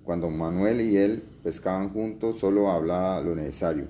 Cuando 0.08 0.30
Manuel 0.30 0.80
y 0.80 0.96
él 0.96 1.22
pescaban 1.42 1.90
juntos, 1.90 2.38
solo 2.38 2.70
hablaba 2.70 3.20
lo 3.20 3.34
necesario. 3.34 3.88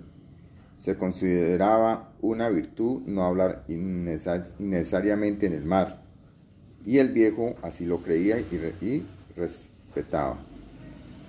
Se 0.76 0.96
consideraba 0.96 2.12
una 2.20 2.48
virtud 2.48 3.02
no 3.06 3.22
hablar 3.22 3.62
innecesariamente 3.68 5.46
en 5.46 5.52
el 5.52 5.64
mar, 5.64 6.02
y 6.84 6.98
el 6.98 7.10
viejo 7.10 7.54
así 7.62 7.86
lo 7.86 7.98
creía 7.98 8.40
y 8.40 9.06
respetaba. 9.36 10.38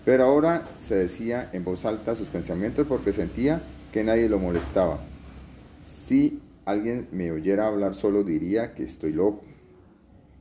Pero 0.05 0.23
ahora 0.23 0.67
se 0.79 0.95
decía 0.95 1.51
en 1.53 1.63
voz 1.63 1.85
alta 1.85 2.15
sus 2.15 2.29
pensamientos 2.29 2.87
porque 2.87 3.13
sentía 3.13 3.61
que 3.93 4.03
nadie 4.03 4.27
lo 4.27 4.39
molestaba. 4.39 5.01
Si 6.07 6.41
alguien 6.65 7.07
me 7.11 7.31
oyera 7.31 7.67
hablar 7.67 7.93
solo 7.93 8.23
diría 8.23 8.73
que 8.73 8.85
estoy 8.85 9.13
loco. 9.13 9.43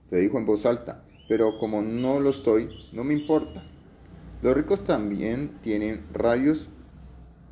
Se 0.09 0.17
dijo 0.17 0.39
en 0.39 0.47
voz 0.47 0.65
alta, 0.65 1.05
pero 1.29 1.59
como 1.59 1.83
no 1.83 2.19
lo 2.19 2.31
estoy, 2.31 2.71
no 2.95 3.05
me 3.05 3.13
importa. 3.13 3.63
Los 4.41 4.57
ricos 4.57 4.85
también 4.85 5.59
tienen 5.63 6.07
radios 6.13 6.69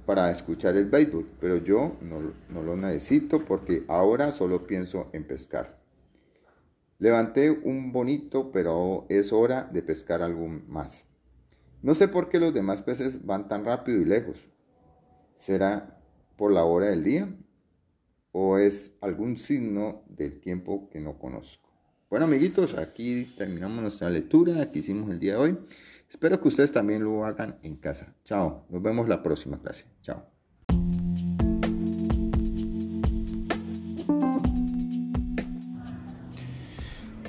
para 0.06 0.30
escuchar 0.30 0.76
el 0.76 0.86
béisbol, 0.86 1.28
pero 1.40 1.56
yo 1.56 1.96
no, 2.00 2.62
lo 2.62 2.76
necesito 2.76 3.44
porque 3.44 3.84
ahora 3.88 4.30
solo 4.30 4.68
pienso 4.68 5.10
en 5.12 5.26
pescar. 5.26 5.80
Levanté 7.00 7.50
un 7.50 7.92
bonito, 7.92 8.52
pero 8.52 9.04
es 9.08 9.32
hora 9.32 9.64
de 9.64 9.82
pescar 9.82 10.22
algo 10.22 10.46
más. 10.46 11.06
No 11.82 11.96
sé 11.96 12.06
por 12.06 12.28
qué 12.28 12.38
los 12.38 12.54
demás 12.54 12.82
peces 12.82 13.26
van 13.26 13.48
tan 13.48 13.64
rápido 13.64 14.00
y 14.00 14.04
lejos. 14.04 14.38
¿Será 15.36 16.00
por 16.36 16.52
la 16.52 16.64
hora 16.64 16.86
del 16.86 17.02
día? 17.02 17.28
¿O 18.30 18.58
es 18.58 18.92
algún 19.00 19.38
signo 19.38 20.04
del 20.08 20.40
tiempo 20.40 20.88
que 20.88 21.00
no 21.00 21.18
conozco? 21.18 21.68
Bueno, 22.08 22.26
amiguitos, 22.26 22.74
aquí 22.74 23.34
terminamos 23.36 23.82
nuestra 23.82 24.08
lectura 24.08 24.70
que 24.70 24.78
hicimos 24.78 25.10
el 25.10 25.18
día 25.18 25.32
de 25.32 25.40
hoy. 25.40 25.58
Espero 26.08 26.40
que 26.40 26.48
ustedes 26.48 26.70
también 26.70 27.02
lo 27.02 27.24
hagan 27.24 27.58
en 27.62 27.76
casa. 27.76 28.14
Chao, 28.24 28.64
nos 28.68 28.80
vemos 28.80 29.08
la 29.08 29.22
próxima 29.22 29.58
clase. 29.58 29.86
Chao. 30.02 30.24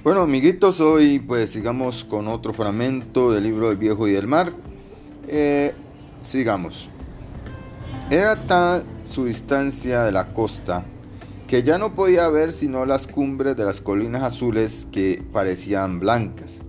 Bueno, 0.03 0.21
amiguitos, 0.21 0.79
hoy 0.79 1.19
pues 1.19 1.49
sigamos 1.51 2.05
con 2.05 2.27
otro 2.27 2.53
fragmento 2.53 3.31
del 3.33 3.43
libro 3.43 3.69
del 3.69 3.77
viejo 3.77 4.07
y 4.07 4.13
del 4.13 4.27
mar. 4.27 4.53
Eh, 5.27 5.73
sigamos. 6.21 6.89
Era 8.09 8.47
tal 8.47 8.85
su 9.07 9.25
distancia 9.25 10.03
de 10.03 10.11
la 10.11 10.33
costa 10.33 10.85
que 11.47 11.63
ya 11.63 11.77
no 11.77 11.95
podía 11.95 12.29
ver 12.29 12.53
sino 12.53 12.85
las 12.85 13.07
cumbres 13.07 13.57
de 13.57 13.65
las 13.65 13.81
colinas 13.81 14.23
azules 14.23 14.87
que 14.91 15.23
parecían 15.33 15.99
blancas. 15.99 16.59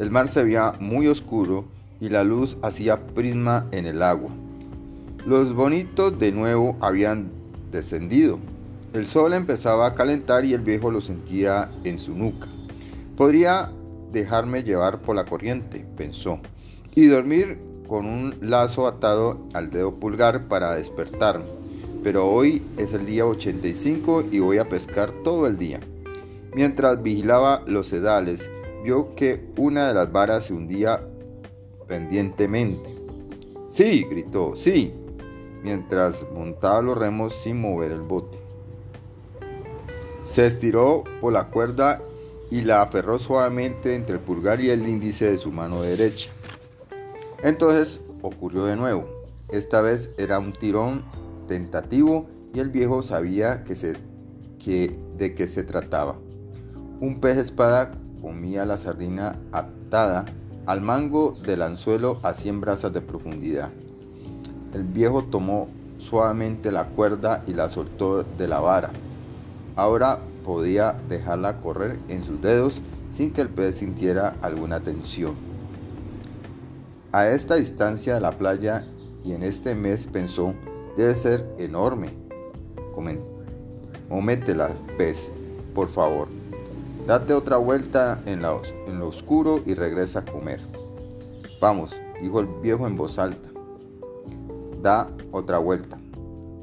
El 0.00 0.10
mar 0.10 0.28
se 0.28 0.42
veía 0.42 0.72
muy 0.80 1.08
oscuro 1.08 1.66
y 2.00 2.08
la 2.08 2.24
luz 2.24 2.56
hacía 2.62 3.04
prisma 3.08 3.66
en 3.70 3.84
el 3.84 4.02
agua. 4.02 4.30
Los 5.26 5.52
bonitos 5.52 6.18
de 6.18 6.32
nuevo 6.32 6.78
habían 6.80 7.30
descendido. 7.70 8.38
El 8.94 9.06
sol 9.06 9.34
empezaba 9.34 9.84
a 9.84 9.94
calentar 9.94 10.46
y 10.46 10.54
el 10.54 10.62
viejo 10.62 10.90
lo 10.90 11.02
sentía 11.02 11.70
en 11.84 11.98
su 11.98 12.14
nuca. 12.14 12.48
Podría 13.14 13.70
dejarme 14.10 14.62
llevar 14.64 15.02
por 15.02 15.16
la 15.16 15.26
corriente, 15.26 15.84
pensó, 15.98 16.40
y 16.94 17.04
dormir 17.04 17.60
con 17.86 18.06
un 18.06 18.36
lazo 18.40 18.86
atado 18.88 19.46
al 19.52 19.70
dedo 19.70 19.96
pulgar 19.96 20.48
para 20.48 20.76
despertarme. 20.76 21.44
Pero 22.02 22.26
hoy 22.26 22.62
es 22.78 22.94
el 22.94 23.04
día 23.04 23.26
85 23.26 24.28
y 24.32 24.38
voy 24.38 24.56
a 24.56 24.68
pescar 24.70 25.12
todo 25.22 25.46
el 25.46 25.58
día. 25.58 25.80
Mientras 26.54 27.02
vigilaba 27.02 27.62
los 27.66 27.88
sedales, 27.88 28.50
vio 28.82 29.14
que 29.14 29.50
una 29.56 29.88
de 29.88 29.94
las 29.94 30.10
varas 30.12 30.46
se 30.46 30.54
hundía 30.54 31.06
pendientemente. 31.86 32.96
Sí, 33.68 34.04
gritó, 34.10 34.54
sí, 34.56 34.92
mientras 35.62 36.26
montaba 36.32 36.82
los 36.82 36.98
remos 36.98 37.34
sin 37.34 37.60
mover 37.60 37.92
el 37.92 38.02
bote. 38.02 38.38
Se 40.22 40.46
estiró 40.46 41.04
por 41.20 41.32
la 41.32 41.48
cuerda 41.48 42.00
y 42.50 42.62
la 42.62 42.82
aferró 42.82 43.18
suavemente 43.18 43.94
entre 43.94 44.16
el 44.16 44.20
pulgar 44.20 44.60
y 44.60 44.70
el 44.70 44.86
índice 44.86 45.30
de 45.30 45.38
su 45.38 45.52
mano 45.52 45.82
derecha. 45.82 46.30
Entonces 47.42 48.00
ocurrió 48.22 48.64
de 48.64 48.76
nuevo. 48.76 49.08
Esta 49.50 49.80
vez 49.80 50.14
era 50.18 50.38
un 50.38 50.52
tirón 50.52 51.04
tentativo 51.48 52.26
y 52.54 52.60
el 52.60 52.70
viejo 52.70 53.02
sabía 53.02 53.64
que 53.64 53.74
que, 54.58 54.98
de 55.16 55.34
qué 55.34 55.48
se 55.48 55.62
trataba. 55.62 56.18
Un 57.00 57.20
pez 57.20 57.38
espada 57.38 57.99
comía 58.20 58.64
la 58.64 58.76
sardina 58.76 59.38
atada 59.52 60.26
al 60.66 60.80
mango 60.80 61.36
del 61.44 61.62
anzuelo 61.62 62.18
a 62.22 62.34
100 62.34 62.60
brazas 62.60 62.92
de 62.92 63.00
profundidad. 63.00 63.70
El 64.74 64.84
viejo 64.84 65.24
tomó 65.24 65.68
suavemente 65.98 66.70
la 66.70 66.88
cuerda 66.88 67.42
y 67.46 67.54
la 67.54 67.68
soltó 67.68 68.22
de 68.22 68.48
la 68.48 68.60
vara. 68.60 68.90
Ahora 69.76 70.18
podía 70.44 70.96
dejarla 71.08 71.60
correr 71.60 71.98
en 72.08 72.24
sus 72.24 72.40
dedos 72.40 72.80
sin 73.10 73.32
que 73.32 73.40
el 73.40 73.48
pez 73.48 73.76
sintiera 73.76 74.36
alguna 74.42 74.80
tensión. 74.80 75.34
A 77.12 77.28
esta 77.28 77.56
distancia 77.56 78.14
de 78.14 78.20
la 78.20 78.32
playa 78.32 78.86
y 79.24 79.32
en 79.32 79.42
este 79.42 79.74
mes 79.74 80.06
pensó, 80.06 80.54
debe 80.96 81.14
ser 81.14 81.46
enorme. 81.58 82.10
Mométela, 84.08 84.70
pez, 84.98 85.30
por 85.74 85.88
favor. 85.88 86.39
Date 87.10 87.34
otra 87.34 87.56
vuelta 87.56 88.22
en, 88.24 88.40
lo 88.42 89.08
oscuro 89.08 89.60
y 89.66 89.74
regresa 89.74 90.20
a 90.20 90.24
comer. 90.24 90.60
Vamos, 91.60 91.90
dijo 92.22 92.38
el 92.38 92.46
viejo 92.62 92.86
en 92.86 92.96
voz 92.96 93.18
alta. 93.18 93.48
Da 94.80 95.10
otra 95.32 95.58
vuelta. 95.58 95.98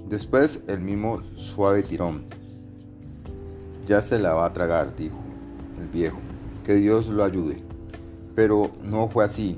Después 0.07 0.61
el 0.67 0.79
mismo 0.79 1.21
suave 1.35 1.83
tirón. 1.83 2.23
Ya 3.85 4.01
se 4.01 4.19
la 4.19 4.35
va 4.35 4.45
a 4.45 4.53
tragar, 4.53 4.95
dijo 4.95 5.17
el 5.81 5.89
viejo. 5.89 6.19
Que 6.63 6.75
Dios 6.75 7.09
lo 7.09 7.25
ayude. 7.25 7.61
Pero 8.33 8.71
no 8.81 9.09
fue 9.09 9.25
así. 9.25 9.57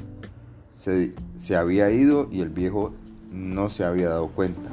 Se, 0.74 1.14
se 1.38 1.56
había 1.56 1.92
ido 1.92 2.28
y 2.32 2.42
el 2.42 2.50
viejo 2.50 2.94
no 3.32 3.70
se 3.70 3.86
había 3.86 4.10
dado 4.10 4.30
cuenta. 4.30 4.72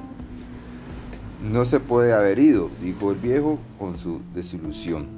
No 1.42 1.66
se 1.66 1.78
puede 1.78 2.14
haber 2.14 2.38
ido, 2.38 2.70
dijo 2.80 3.12
el 3.12 3.18
viejo 3.18 3.58
con 3.78 3.98
su 3.98 4.22
desilusión. 4.34 5.15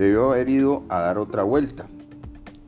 Debió 0.00 0.32
haber 0.32 0.48
ido 0.48 0.86
a 0.88 1.00
dar 1.00 1.18
otra 1.18 1.42
vuelta. 1.42 1.86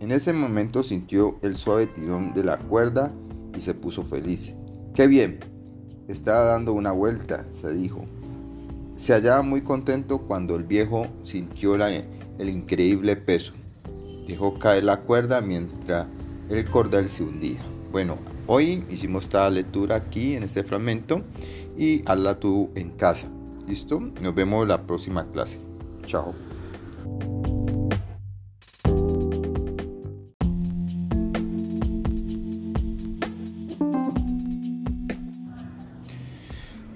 En 0.01 0.13
ese 0.13 0.35
momento 0.35 0.83
sintió 0.83 1.39
el 1.41 1.57
suave 1.57 1.87
tirón 1.87 2.35
de 2.35 2.45
la 2.45 2.59
cuerda 2.59 3.11
y 3.57 3.63
se 3.63 3.73
puso 3.73 4.05
feliz. 4.05 4.53
¡Qué 4.93 5.07
bien! 5.07 5.41
Estaba 6.09 6.45
dando 6.45 6.75
una 6.75 6.93
vuelta, 6.93 7.47
se 7.59 7.73
dijo. 7.73 8.05
Se 8.97 9.15
hallaba 9.15 9.41
muy 9.41 9.63
contento 9.63 10.19
cuando 10.19 10.57
el 10.57 10.65
viejo 10.65 11.07
sintió 11.23 11.75
el 11.77 12.51
increíble 12.51 13.17
peso. 13.17 13.55
Dejó 14.29 14.59
caer 14.59 14.85
la 14.85 15.01
cuerda 15.01 15.41
mientras 15.41 16.09
el 16.51 16.67
cordel 16.67 17.09
se 17.09 17.23
hundía. 17.23 17.63
Bueno, 17.93 18.19
hoy 18.47 18.85
hicimos 18.91 19.25
esta 19.25 19.49
lectura 19.49 19.97
aquí 19.97 20.37
en 20.37 20.43
este 20.43 20.65
fragmento 20.65 21.23
y 21.79 22.03
hazla 22.05 22.39
tú 22.39 22.69
en 22.75 22.91
casa. 22.91 23.27
¿Listo? 23.67 24.01
Nos 24.01 24.35
vemos 24.35 24.69
la 24.69 24.87
próxima 24.87 25.25
clase. 25.33 25.59
Chao. 26.05 26.35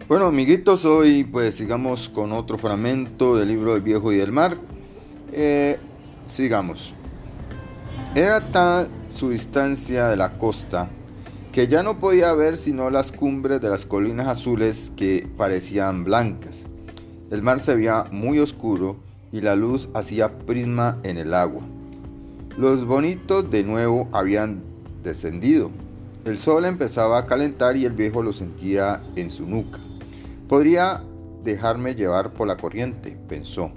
Bueno, 0.09 0.27
amiguitos, 0.27 0.85
hoy 0.85 1.25
pues 1.25 1.57
sigamos 1.57 2.09
con 2.09 2.33
otro 2.33 2.59
fragmento 2.59 3.37
del 3.37 3.49
libro 3.49 3.75
del 3.75 3.83
viejo 3.83 4.13
y 4.13 4.17
del 4.17 4.31
mar. 4.31 4.57
Eh, 5.33 5.79
sigamos. 6.27 6.95
Era 8.15 8.53
tal 8.53 8.89
su 9.11 9.31
distancia 9.31 10.07
de 10.07 10.17
la 10.17 10.39
costa 10.39 10.89
que 11.51 11.67
ya 11.67 11.83
no 11.83 11.99
podía 11.99 12.33
ver 12.35 12.57
sino 12.57 12.89
las 12.89 13.11
cumbres 13.11 13.61
de 13.61 13.69
las 13.69 13.85
colinas 13.85 14.29
azules 14.29 14.93
que 14.97 15.29
parecían 15.37 16.05
blancas. 16.05 16.65
El 17.33 17.43
mar 17.43 17.59
se 17.59 17.75
veía 17.75 18.05
muy 18.13 18.39
oscuro 18.39 18.97
y 19.33 19.41
la 19.41 19.57
luz 19.57 19.89
hacía 19.95 20.39
prisma 20.39 20.99
en 21.03 21.19
el 21.19 21.35
agua. 21.35 21.63
Los 22.57 22.87
bonitos 22.87 23.51
de 23.51 23.65
nuevo 23.65 24.09
habían 24.13 24.63
descendido. 25.03 25.71
El 26.25 26.39
sol 26.39 26.65
empezaba 26.65 27.19
a 27.19 27.27
calentar 27.27 27.77
y 27.77 27.85
el 27.85 27.93
viejo 27.93 28.23
lo 28.23 28.33
sentía 28.33 29.03
en 29.15 29.31
su 29.31 29.47
nuca. 29.47 29.79
Podría 30.49 31.03
dejarme 31.45 31.95
llevar 31.95 32.33
por 32.33 32.49
la 32.49 32.57
corriente, 32.57 33.17
pensó, 33.29 33.71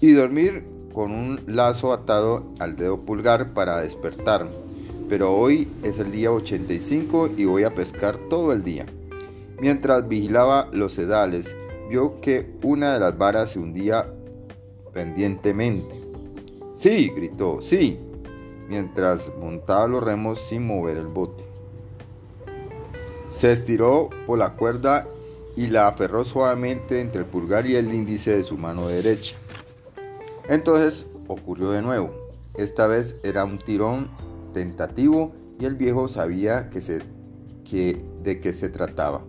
y 0.00 0.12
dormir 0.12 0.64
con 0.92 1.12
un 1.12 1.40
lazo 1.46 1.92
atado 1.92 2.44
al 2.58 2.76
dedo 2.76 3.00
pulgar 3.00 3.52
para 3.52 3.80
despertarme. 3.80 4.50
Pero 5.08 5.32
hoy 5.32 5.68
es 5.82 5.98
el 5.98 6.12
día 6.12 6.30
85 6.30 7.30
y 7.36 7.44
voy 7.44 7.64
a 7.64 7.74
pescar 7.74 8.16
todo 8.28 8.52
el 8.52 8.62
día. 8.62 8.86
Mientras 9.60 10.08
vigilaba 10.08 10.68
los 10.72 10.92
sedales, 10.94 11.56
vio 11.90 12.20
que 12.20 12.50
una 12.62 12.94
de 12.94 13.00
las 13.00 13.18
varas 13.18 13.50
se 13.50 13.58
hundía 13.58 14.06
pendientemente. 14.92 16.00
Sí, 16.74 17.10
gritó, 17.14 17.60
sí, 17.60 17.98
mientras 18.68 19.32
montaba 19.38 19.88
los 19.88 20.02
remos 20.02 20.40
sin 20.40 20.66
mover 20.66 20.96
el 20.96 21.08
bote. 21.08 21.44
Se 23.28 23.52
estiró 23.52 24.10
por 24.26 24.38
la 24.38 24.54
cuerda 24.54 25.06
y 25.56 25.66
la 25.66 25.88
aferró 25.88 26.24
suavemente 26.24 27.00
entre 27.00 27.20
el 27.20 27.26
pulgar 27.26 27.66
y 27.66 27.76
el 27.76 27.92
índice 27.92 28.36
de 28.36 28.42
su 28.42 28.56
mano 28.56 28.88
derecha. 28.88 29.36
Entonces 30.48 31.06
ocurrió 31.28 31.70
de 31.70 31.82
nuevo. 31.82 32.10
Esta 32.56 32.86
vez 32.86 33.20
era 33.22 33.44
un 33.44 33.58
tirón 33.58 34.10
tentativo 34.52 35.32
y 35.58 35.66
el 35.66 35.76
viejo 35.76 36.08
sabía 36.08 36.70
que 36.70 36.80
se, 36.80 37.02
que, 37.64 38.04
de 38.22 38.40
qué 38.40 38.52
se 38.52 38.68
trataba. 38.68 39.22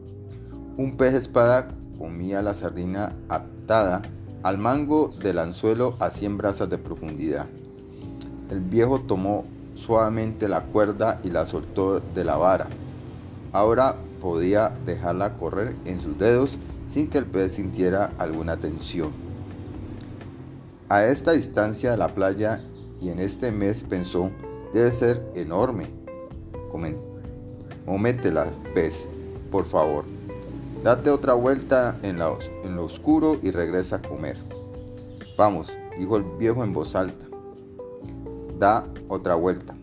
Un 0.78 0.98
pez 0.98 1.14
espada 1.14 1.76
comía 1.98 2.42
la 2.42 2.54
sardina 2.54 3.16
atada 3.30 4.02
al 4.44 4.58
mango 4.58 5.14
del 5.22 5.40
anzuelo 5.40 5.96
a 6.00 6.10
100 6.10 6.38
brazas 6.38 6.70
de 6.70 6.78
profundidad. 6.78 7.48
El 8.50 8.60
viejo 8.60 9.02
tomó 9.02 9.46
suavemente 9.76 10.48
la 10.48 10.64
cuerda 10.66 11.20
y 11.24 11.30
la 11.30 11.46
soltó 11.46 12.00
de 12.00 12.24
la 12.24 12.38
vara. 12.38 12.68
Ahora 13.54 13.96
podía 14.22 14.70
dejarla 14.86 15.38
correr 15.38 15.76
en 15.86 16.02
sus 16.02 16.18
dedos 16.18 16.58
sin 16.88 17.10
que 17.10 17.18
el 17.18 17.26
pez 17.26 17.54
sintiera 17.54 18.14
alguna 18.18 18.58
tensión. 18.58 19.12
A 20.90 21.06
esta 21.06 21.32
distancia 21.32 21.92
de 21.92 21.98
la 21.98 22.10
playa 22.10 22.62
y 23.02 23.10
en 23.10 23.20
este 23.20 23.52
mes 23.52 23.84
pensó, 23.88 24.30
debe 24.74 24.92
ser 24.92 25.26
enorme. 25.36 25.88
Cométela, 27.86 28.48
pez, 28.74 29.08
por 29.50 29.66
favor. 29.66 30.06
Date 30.84 31.12
otra 31.12 31.36
vuelta 31.36 31.96
en, 32.02 32.18
en 32.64 32.76
lo 32.76 32.86
oscuro 32.86 33.38
y 33.44 33.52
regresa 33.52 33.98
a 33.98 34.02
comer. 34.02 34.36
Vamos, 35.38 35.72
dijo 36.00 36.18
el 36.18 36.24
viejo 36.24 36.64
en 36.64 36.74
voz 36.74 36.96
alta. 36.96 37.28
Da 38.58 38.88
otra 39.08 39.36
vuelta. 39.36 39.76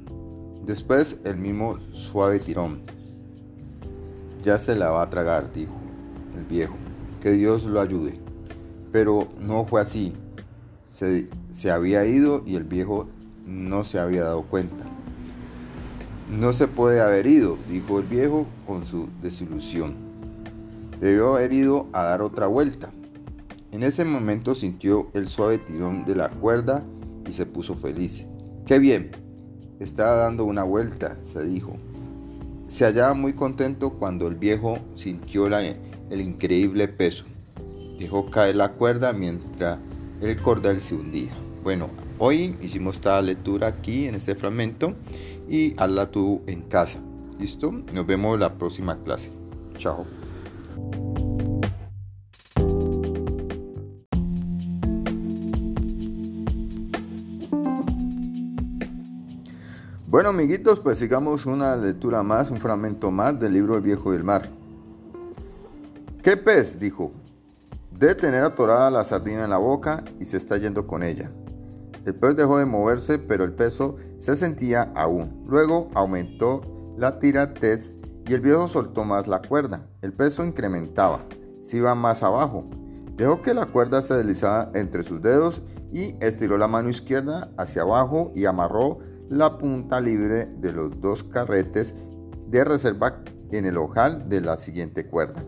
Después 0.64 1.16
el 1.22 1.37
mismo 1.37 1.78
suave 1.92 2.40
tirón. 2.40 2.80
Ya 4.42 4.58
se 4.58 4.74
la 4.74 4.90
va 4.90 5.02
a 5.02 5.11
tragar, 5.11 5.52
dijo 5.52 5.74
el 6.37 6.44
viejo. 6.44 6.74
Que 7.20 7.30
Dios 7.30 7.62
lo 7.64 7.80
ayude. 7.80 8.18
Pero 8.90 9.28
no 9.38 9.66
fue 9.66 9.80
así. 9.80 10.14
Se, 10.88 11.28
se 11.52 11.70
había 11.70 12.04
ido 12.06 12.42
y 12.44 12.56
el 12.56 12.64
viejo 12.64 13.06
no 13.46 13.84
se 13.84 14.00
había 14.00 14.24
dado 14.24 14.42
cuenta. 14.42 14.84
No 16.28 16.52
se 16.52 16.66
puede 16.66 17.00
haber 17.00 17.28
ido, 17.28 17.56
dijo 17.70 18.00
el 18.00 18.06
viejo 18.06 18.46
con 18.66 18.84
su 18.84 19.08
desilusión. 19.22 20.07
Debió 21.00 21.37
haber 21.37 21.52
ido 21.52 21.87
a 21.92 22.04
dar 22.04 22.22
otra 22.22 22.46
vuelta. 22.46 22.90
En 23.70 23.82
ese 23.82 24.04
momento 24.04 24.54
sintió 24.54 25.11
el 25.14 25.28
suave 25.28 25.58
tirón 25.58 26.04
de 26.04 26.16
la 26.16 26.30
cuerda 26.30 26.84
y 27.28 27.32
se 27.32 27.46
puso 27.46 27.74
feliz. 27.74 28.26
¡Qué 28.66 28.78
bien! 28.78 29.11
Estaba 29.78 30.16
dando 30.16 30.44
una 30.44 30.64
vuelta, 30.64 31.16
se 31.24 31.44
dijo. 31.46 31.76
Se 32.66 32.84
hallaba 32.84 33.14
muy 33.14 33.32
contento 33.32 33.90
cuando 33.90 34.26
el 34.26 34.34
viejo 34.34 34.78
sintió 34.94 35.46
el 35.46 36.20
increíble 36.20 36.88
peso. 36.88 37.24
Dejó 37.98 38.30
caer 38.30 38.56
la 38.56 38.72
cuerda 38.72 39.12
mientras 39.12 39.78
el 40.20 40.37
cordel 40.42 40.80
se 40.80 40.94
hundía. 40.94 41.32
Bueno, 41.62 41.88
hoy 42.18 42.56
hicimos 42.61 42.96
esta 42.96 43.20
lectura 43.22 43.68
aquí 43.68 44.06
en 44.06 44.14
este 44.14 44.34
fragmento 44.34 44.94
y 45.48 45.74
hazla 45.76 46.11
tú 46.11 46.42
en 46.46 46.62
casa. 46.62 46.98
¿Listo? 47.38 47.70
Nos 47.70 48.06
vemos 48.06 48.38
la 48.38 48.54
próxima 48.58 48.98
clase. 49.02 49.30
Chao. 49.76 50.17
Bueno, 60.18 60.31
amiguitos, 60.31 60.81
pues 60.81 60.98
sigamos 60.98 61.46
una 61.46 61.76
lectura 61.76 62.24
más, 62.24 62.50
un 62.50 62.59
fragmento 62.59 63.12
más 63.12 63.38
del 63.38 63.52
libro 63.52 63.76
El 63.76 63.83
Viejo 63.83 64.11
del 64.11 64.24
Mar. 64.24 64.50
¿Qué 66.24 66.37
pez? 66.37 66.81
dijo. 66.81 67.12
Debe 67.92 68.16
tener 68.16 68.42
atorada 68.42 68.90
la 68.90 69.04
sardina 69.04 69.44
en 69.44 69.50
la 69.50 69.59
boca 69.59 70.02
y 70.18 70.24
se 70.24 70.37
está 70.37 70.57
yendo 70.57 70.88
con 70.88 71.04
ella. 71.04 71.31
El 72.04 72.16
pez 72.16 72.35
dejó 72.35 72.59
de 72.59 72.64
moverse, 72.64 73.20
pero 73.20 73.44
el 73.44 73.52
peso 73.52 73.94
se 74.18 74.35
sentía 74.35 74.90
aún. 74.96 75.44
Luego 75.46 75.88
aumentó 75.94 76.62
la 76.96 77.20
tiratez 77.20 77.94
y 78.26 78.35
el 78.35 78.40
viejo 78.40 78.66
soltó 78.66 79.04
más 79.04 79.28
la 79.28 79.40
cuerda. 79.40 79.87
El 80.02 80.12
peso 80.12 80.44
incrementaba, 80.44 81.20
se 81.61 81.76
iba 81.76 81.94
más 81.94 82.24
abajo. 82.24 82.68
Dejó 83.16 83.40
que 83.40 83.54
la 83.54 83.66
cuerda 83.66 84.02
se 84.02 84.14
deslizara 84.14 84.72
entre 84.74 85.04
sus 85.04 85.22
dedos 85.22 85.62
y 85.92 86.16
estiró 86.20 86.59
la 86.59 86.66
mano 86.66 86.88
izquierda 86.88 87.52
hacia 87.57 87.83
abajo 87.83 88.33
y 88.35 88.46
amarró 88.46 88.98
la 89.28 89.58
punta 89.58 90.00
libre 90.00 90.46
de 90.46 90.72
los 90.72 91.00
dos 91.00 91.24
carretes 91.24 91.94
de 92.46 92.64
reserva 92.64 93.22
en 93.50 93.66
el 93.66 93.76
ojal 93.76 94.28
de 94.28 94.40
la 94.40 94.56
siguiente 94.56 95.06
cuerda. 95.06 95.44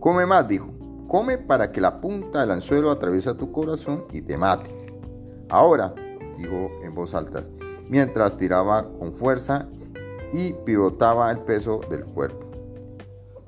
Come 0.00 0.26
más, 0.26 0.46
dijo. 0.46 0.70
Come 1.08 1.38
para 1.38 1.70
que 1.70 1.80
la 1.80 2.00
punta 2.00 2.40
del 2.40 2.50
anzuelo 2.50 2.90
atraviese 2.90 3.34
tu 3.34 3.52
corazón 3.52 4.04
y 4.12 4.22
te 4.22 4.36
mate. 4.36 4.70
Ahora, 5.48 5.94
dijo 6.36 6.70
en 6.82 6.94
voz 6.94 7.14
alta, 7.14 7.42
mientras 7.88 8.36
tiraba 8.36 8.88
con 8.98 9.14
fuerza 9.14 9.68
y 10.32 10.52
pivotaba 10.64 11.30
el 11.30 11.38
peso 11.40 11.80
del 11.90 12.04
cuerpo. 12.04 12.44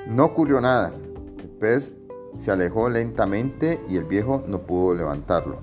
No 0.07 0.27
ocurrió 0.27 0.61
nada. 0.61 0.92
El 1.38 1.49
pez 1.59 1.92
se 2.38 2.53
alejó 2.53 2.88
lentamente 2.88 3.83
y 3.88 3.96
el 3.96 4.05
viejo 4.05 4.42
no 4.46 4.62
pudo 4.62 4.94
levantarlo. 4.94 5.59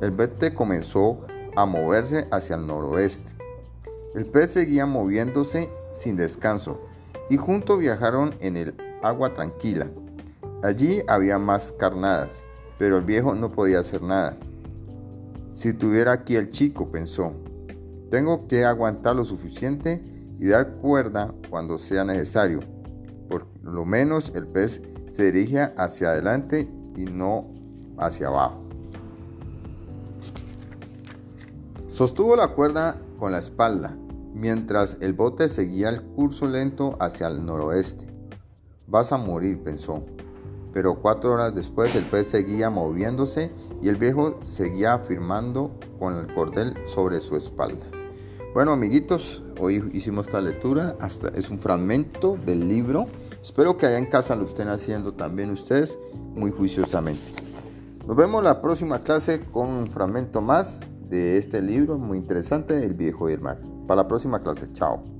El 0.00 0.10
vete 0.10 0.52
comenzó 0.54 1.20
a 1.56 1.66
moverse 1.66 2.28
hacia 2.30 2.56
el 2.56 2.66
noroeste. 2.66 3.32
El 4.14 4.26
pez 4.26 4.52
seguía 4.52 4.86
moviéndose 4.86 5.70
sin 5.92 6.16
descanso 6.16 6.80
y 7.28 7.36
juntos 7.36 7.78
viajaron 7.78 8.34
en 8.40 8.56
el 8.56 8.74
agua 9.02 9.34
tranquila. 9.34 9.86
Allí 10.62 11.02
había 11.08 11.38
más 11.38 11.72
carnadas, 11.72 12.44
pero 12.78 12.98
el 12.98 13.04
viejo 13.04 13.34
no 13.34 13.50
podía 13.50 13.80
hacer 13.80 14.02
nada. 14.02 14.36
Si 15.50 15.72
tuviera 15.72 16.12
aquí 16.12 16.36
el 16.36 16.50
chico, 16.50 16.90
pensó, 16.90 17.32
tengo 18.10 18.46
que 18.46 18.64
aguantar 18.64 19.16
lo 19.16 19.24
suficiente 19.24 20.02
y 20.38 20.48
dar 20.48 20.76
cuerda 20.76 21.34
cuando 21.50 21.78
sea 21.78 22.04
necesario. 22.04 22.60
Por 23.28 23.46
lo 23.62 23.84
menos 23.84 24.32
el 24.34 24.46
pez 24.46 24.82
se 25.08 25.32
dirige 25.32 25.60
hacia 25.76 26.10
adelante 26.10 26.70
y 26.96 27.04
no 27.04 27.52
hacia 27.98 28.28
abajo. 28.28 28.65
Sostuvo 31.96 32.36
la 32.36 32.48
cuerda 32.48 33.00
con 33.18 33.32
la 33.32 33.38
espalda, 33.38 33.96
mientras 34.34 34.98
el 35.00 35.14
bote 35.14 35.48
seguía 35.48 35.88
el 35.88 36.02
curso 36.02 36.46
lento 36.46 36.94
hacia 37.00 37.26
el 37.26 37.46
noroeste. 37.46 38.06
Vas 38.86 39.12
a 39.12 39.16
morir, 39.16 39.62
pensó. 39.62 40.04
Pero 40.74 41.00
cuatro 41.00 41.32
horas 41.32 41.54
después 41.54 41.94
el 41.94 42.04
pez 42.04 42.26
seguía 42.26 42.68
moviéndose 42.68 43.50
y 43.80 43.88
el 43.88 43.96
viejo 43.96 44.38
seguía 44.44 44.92
afirmando 44.92 45.70
con 45.98 46.18
el 46.18 46.34
cordel 46.34 46.74
sobre 46.84 47.18
su 47.18 47.34
espalda. 47.34 47.86
Bueno, 48.52 48.72
amiguitos, 48.72 49.42
hoy 49.58 49.88
hicimos 49.94 50.26
esta 50.26 50.42
lectura. 50.42 50.98
Hasta 51.00 51.28
es 51.28 51.48
un 51.48 51.58
fragmento 51.58 52.36
del 52.44 52.68
libro. 52.68 53.06
Espero 53.40 53.78
que 53.78 53.86
allá 53.86 53.96
en 53.96 54.10
casa 54.10 54.36
lo 54.36 54.44
estén 54.44 54.68
haciendo 54.68 55.14
también 55.14 55.50
ustedes 55.50 55.98
muy 56.34 56.50
juiciosamente. 56.50 57.24
Nos 58.06 58.14
vemos 58.14 58.44
la 58.44 58.60
próxima 58.60 58.98
clase 58.98 59.40
con 59.40 59.70
un 59.70 59.90
fragmento 59.90 60.42
más 60.42 60.80
de 61.08 61.38
este 61.38 61.62
libro 61.62 61.98
muy 61.98 62.18
interesante, 62.18 62.84
El 62.84 62.94
viejo 62.94 63.28
y. 63.28 63.58
Para 63.86 64.02
la 64.02 64.08
próxima 64.08 64.42
clase, 64.42 64.68
chao. 64.72 65.15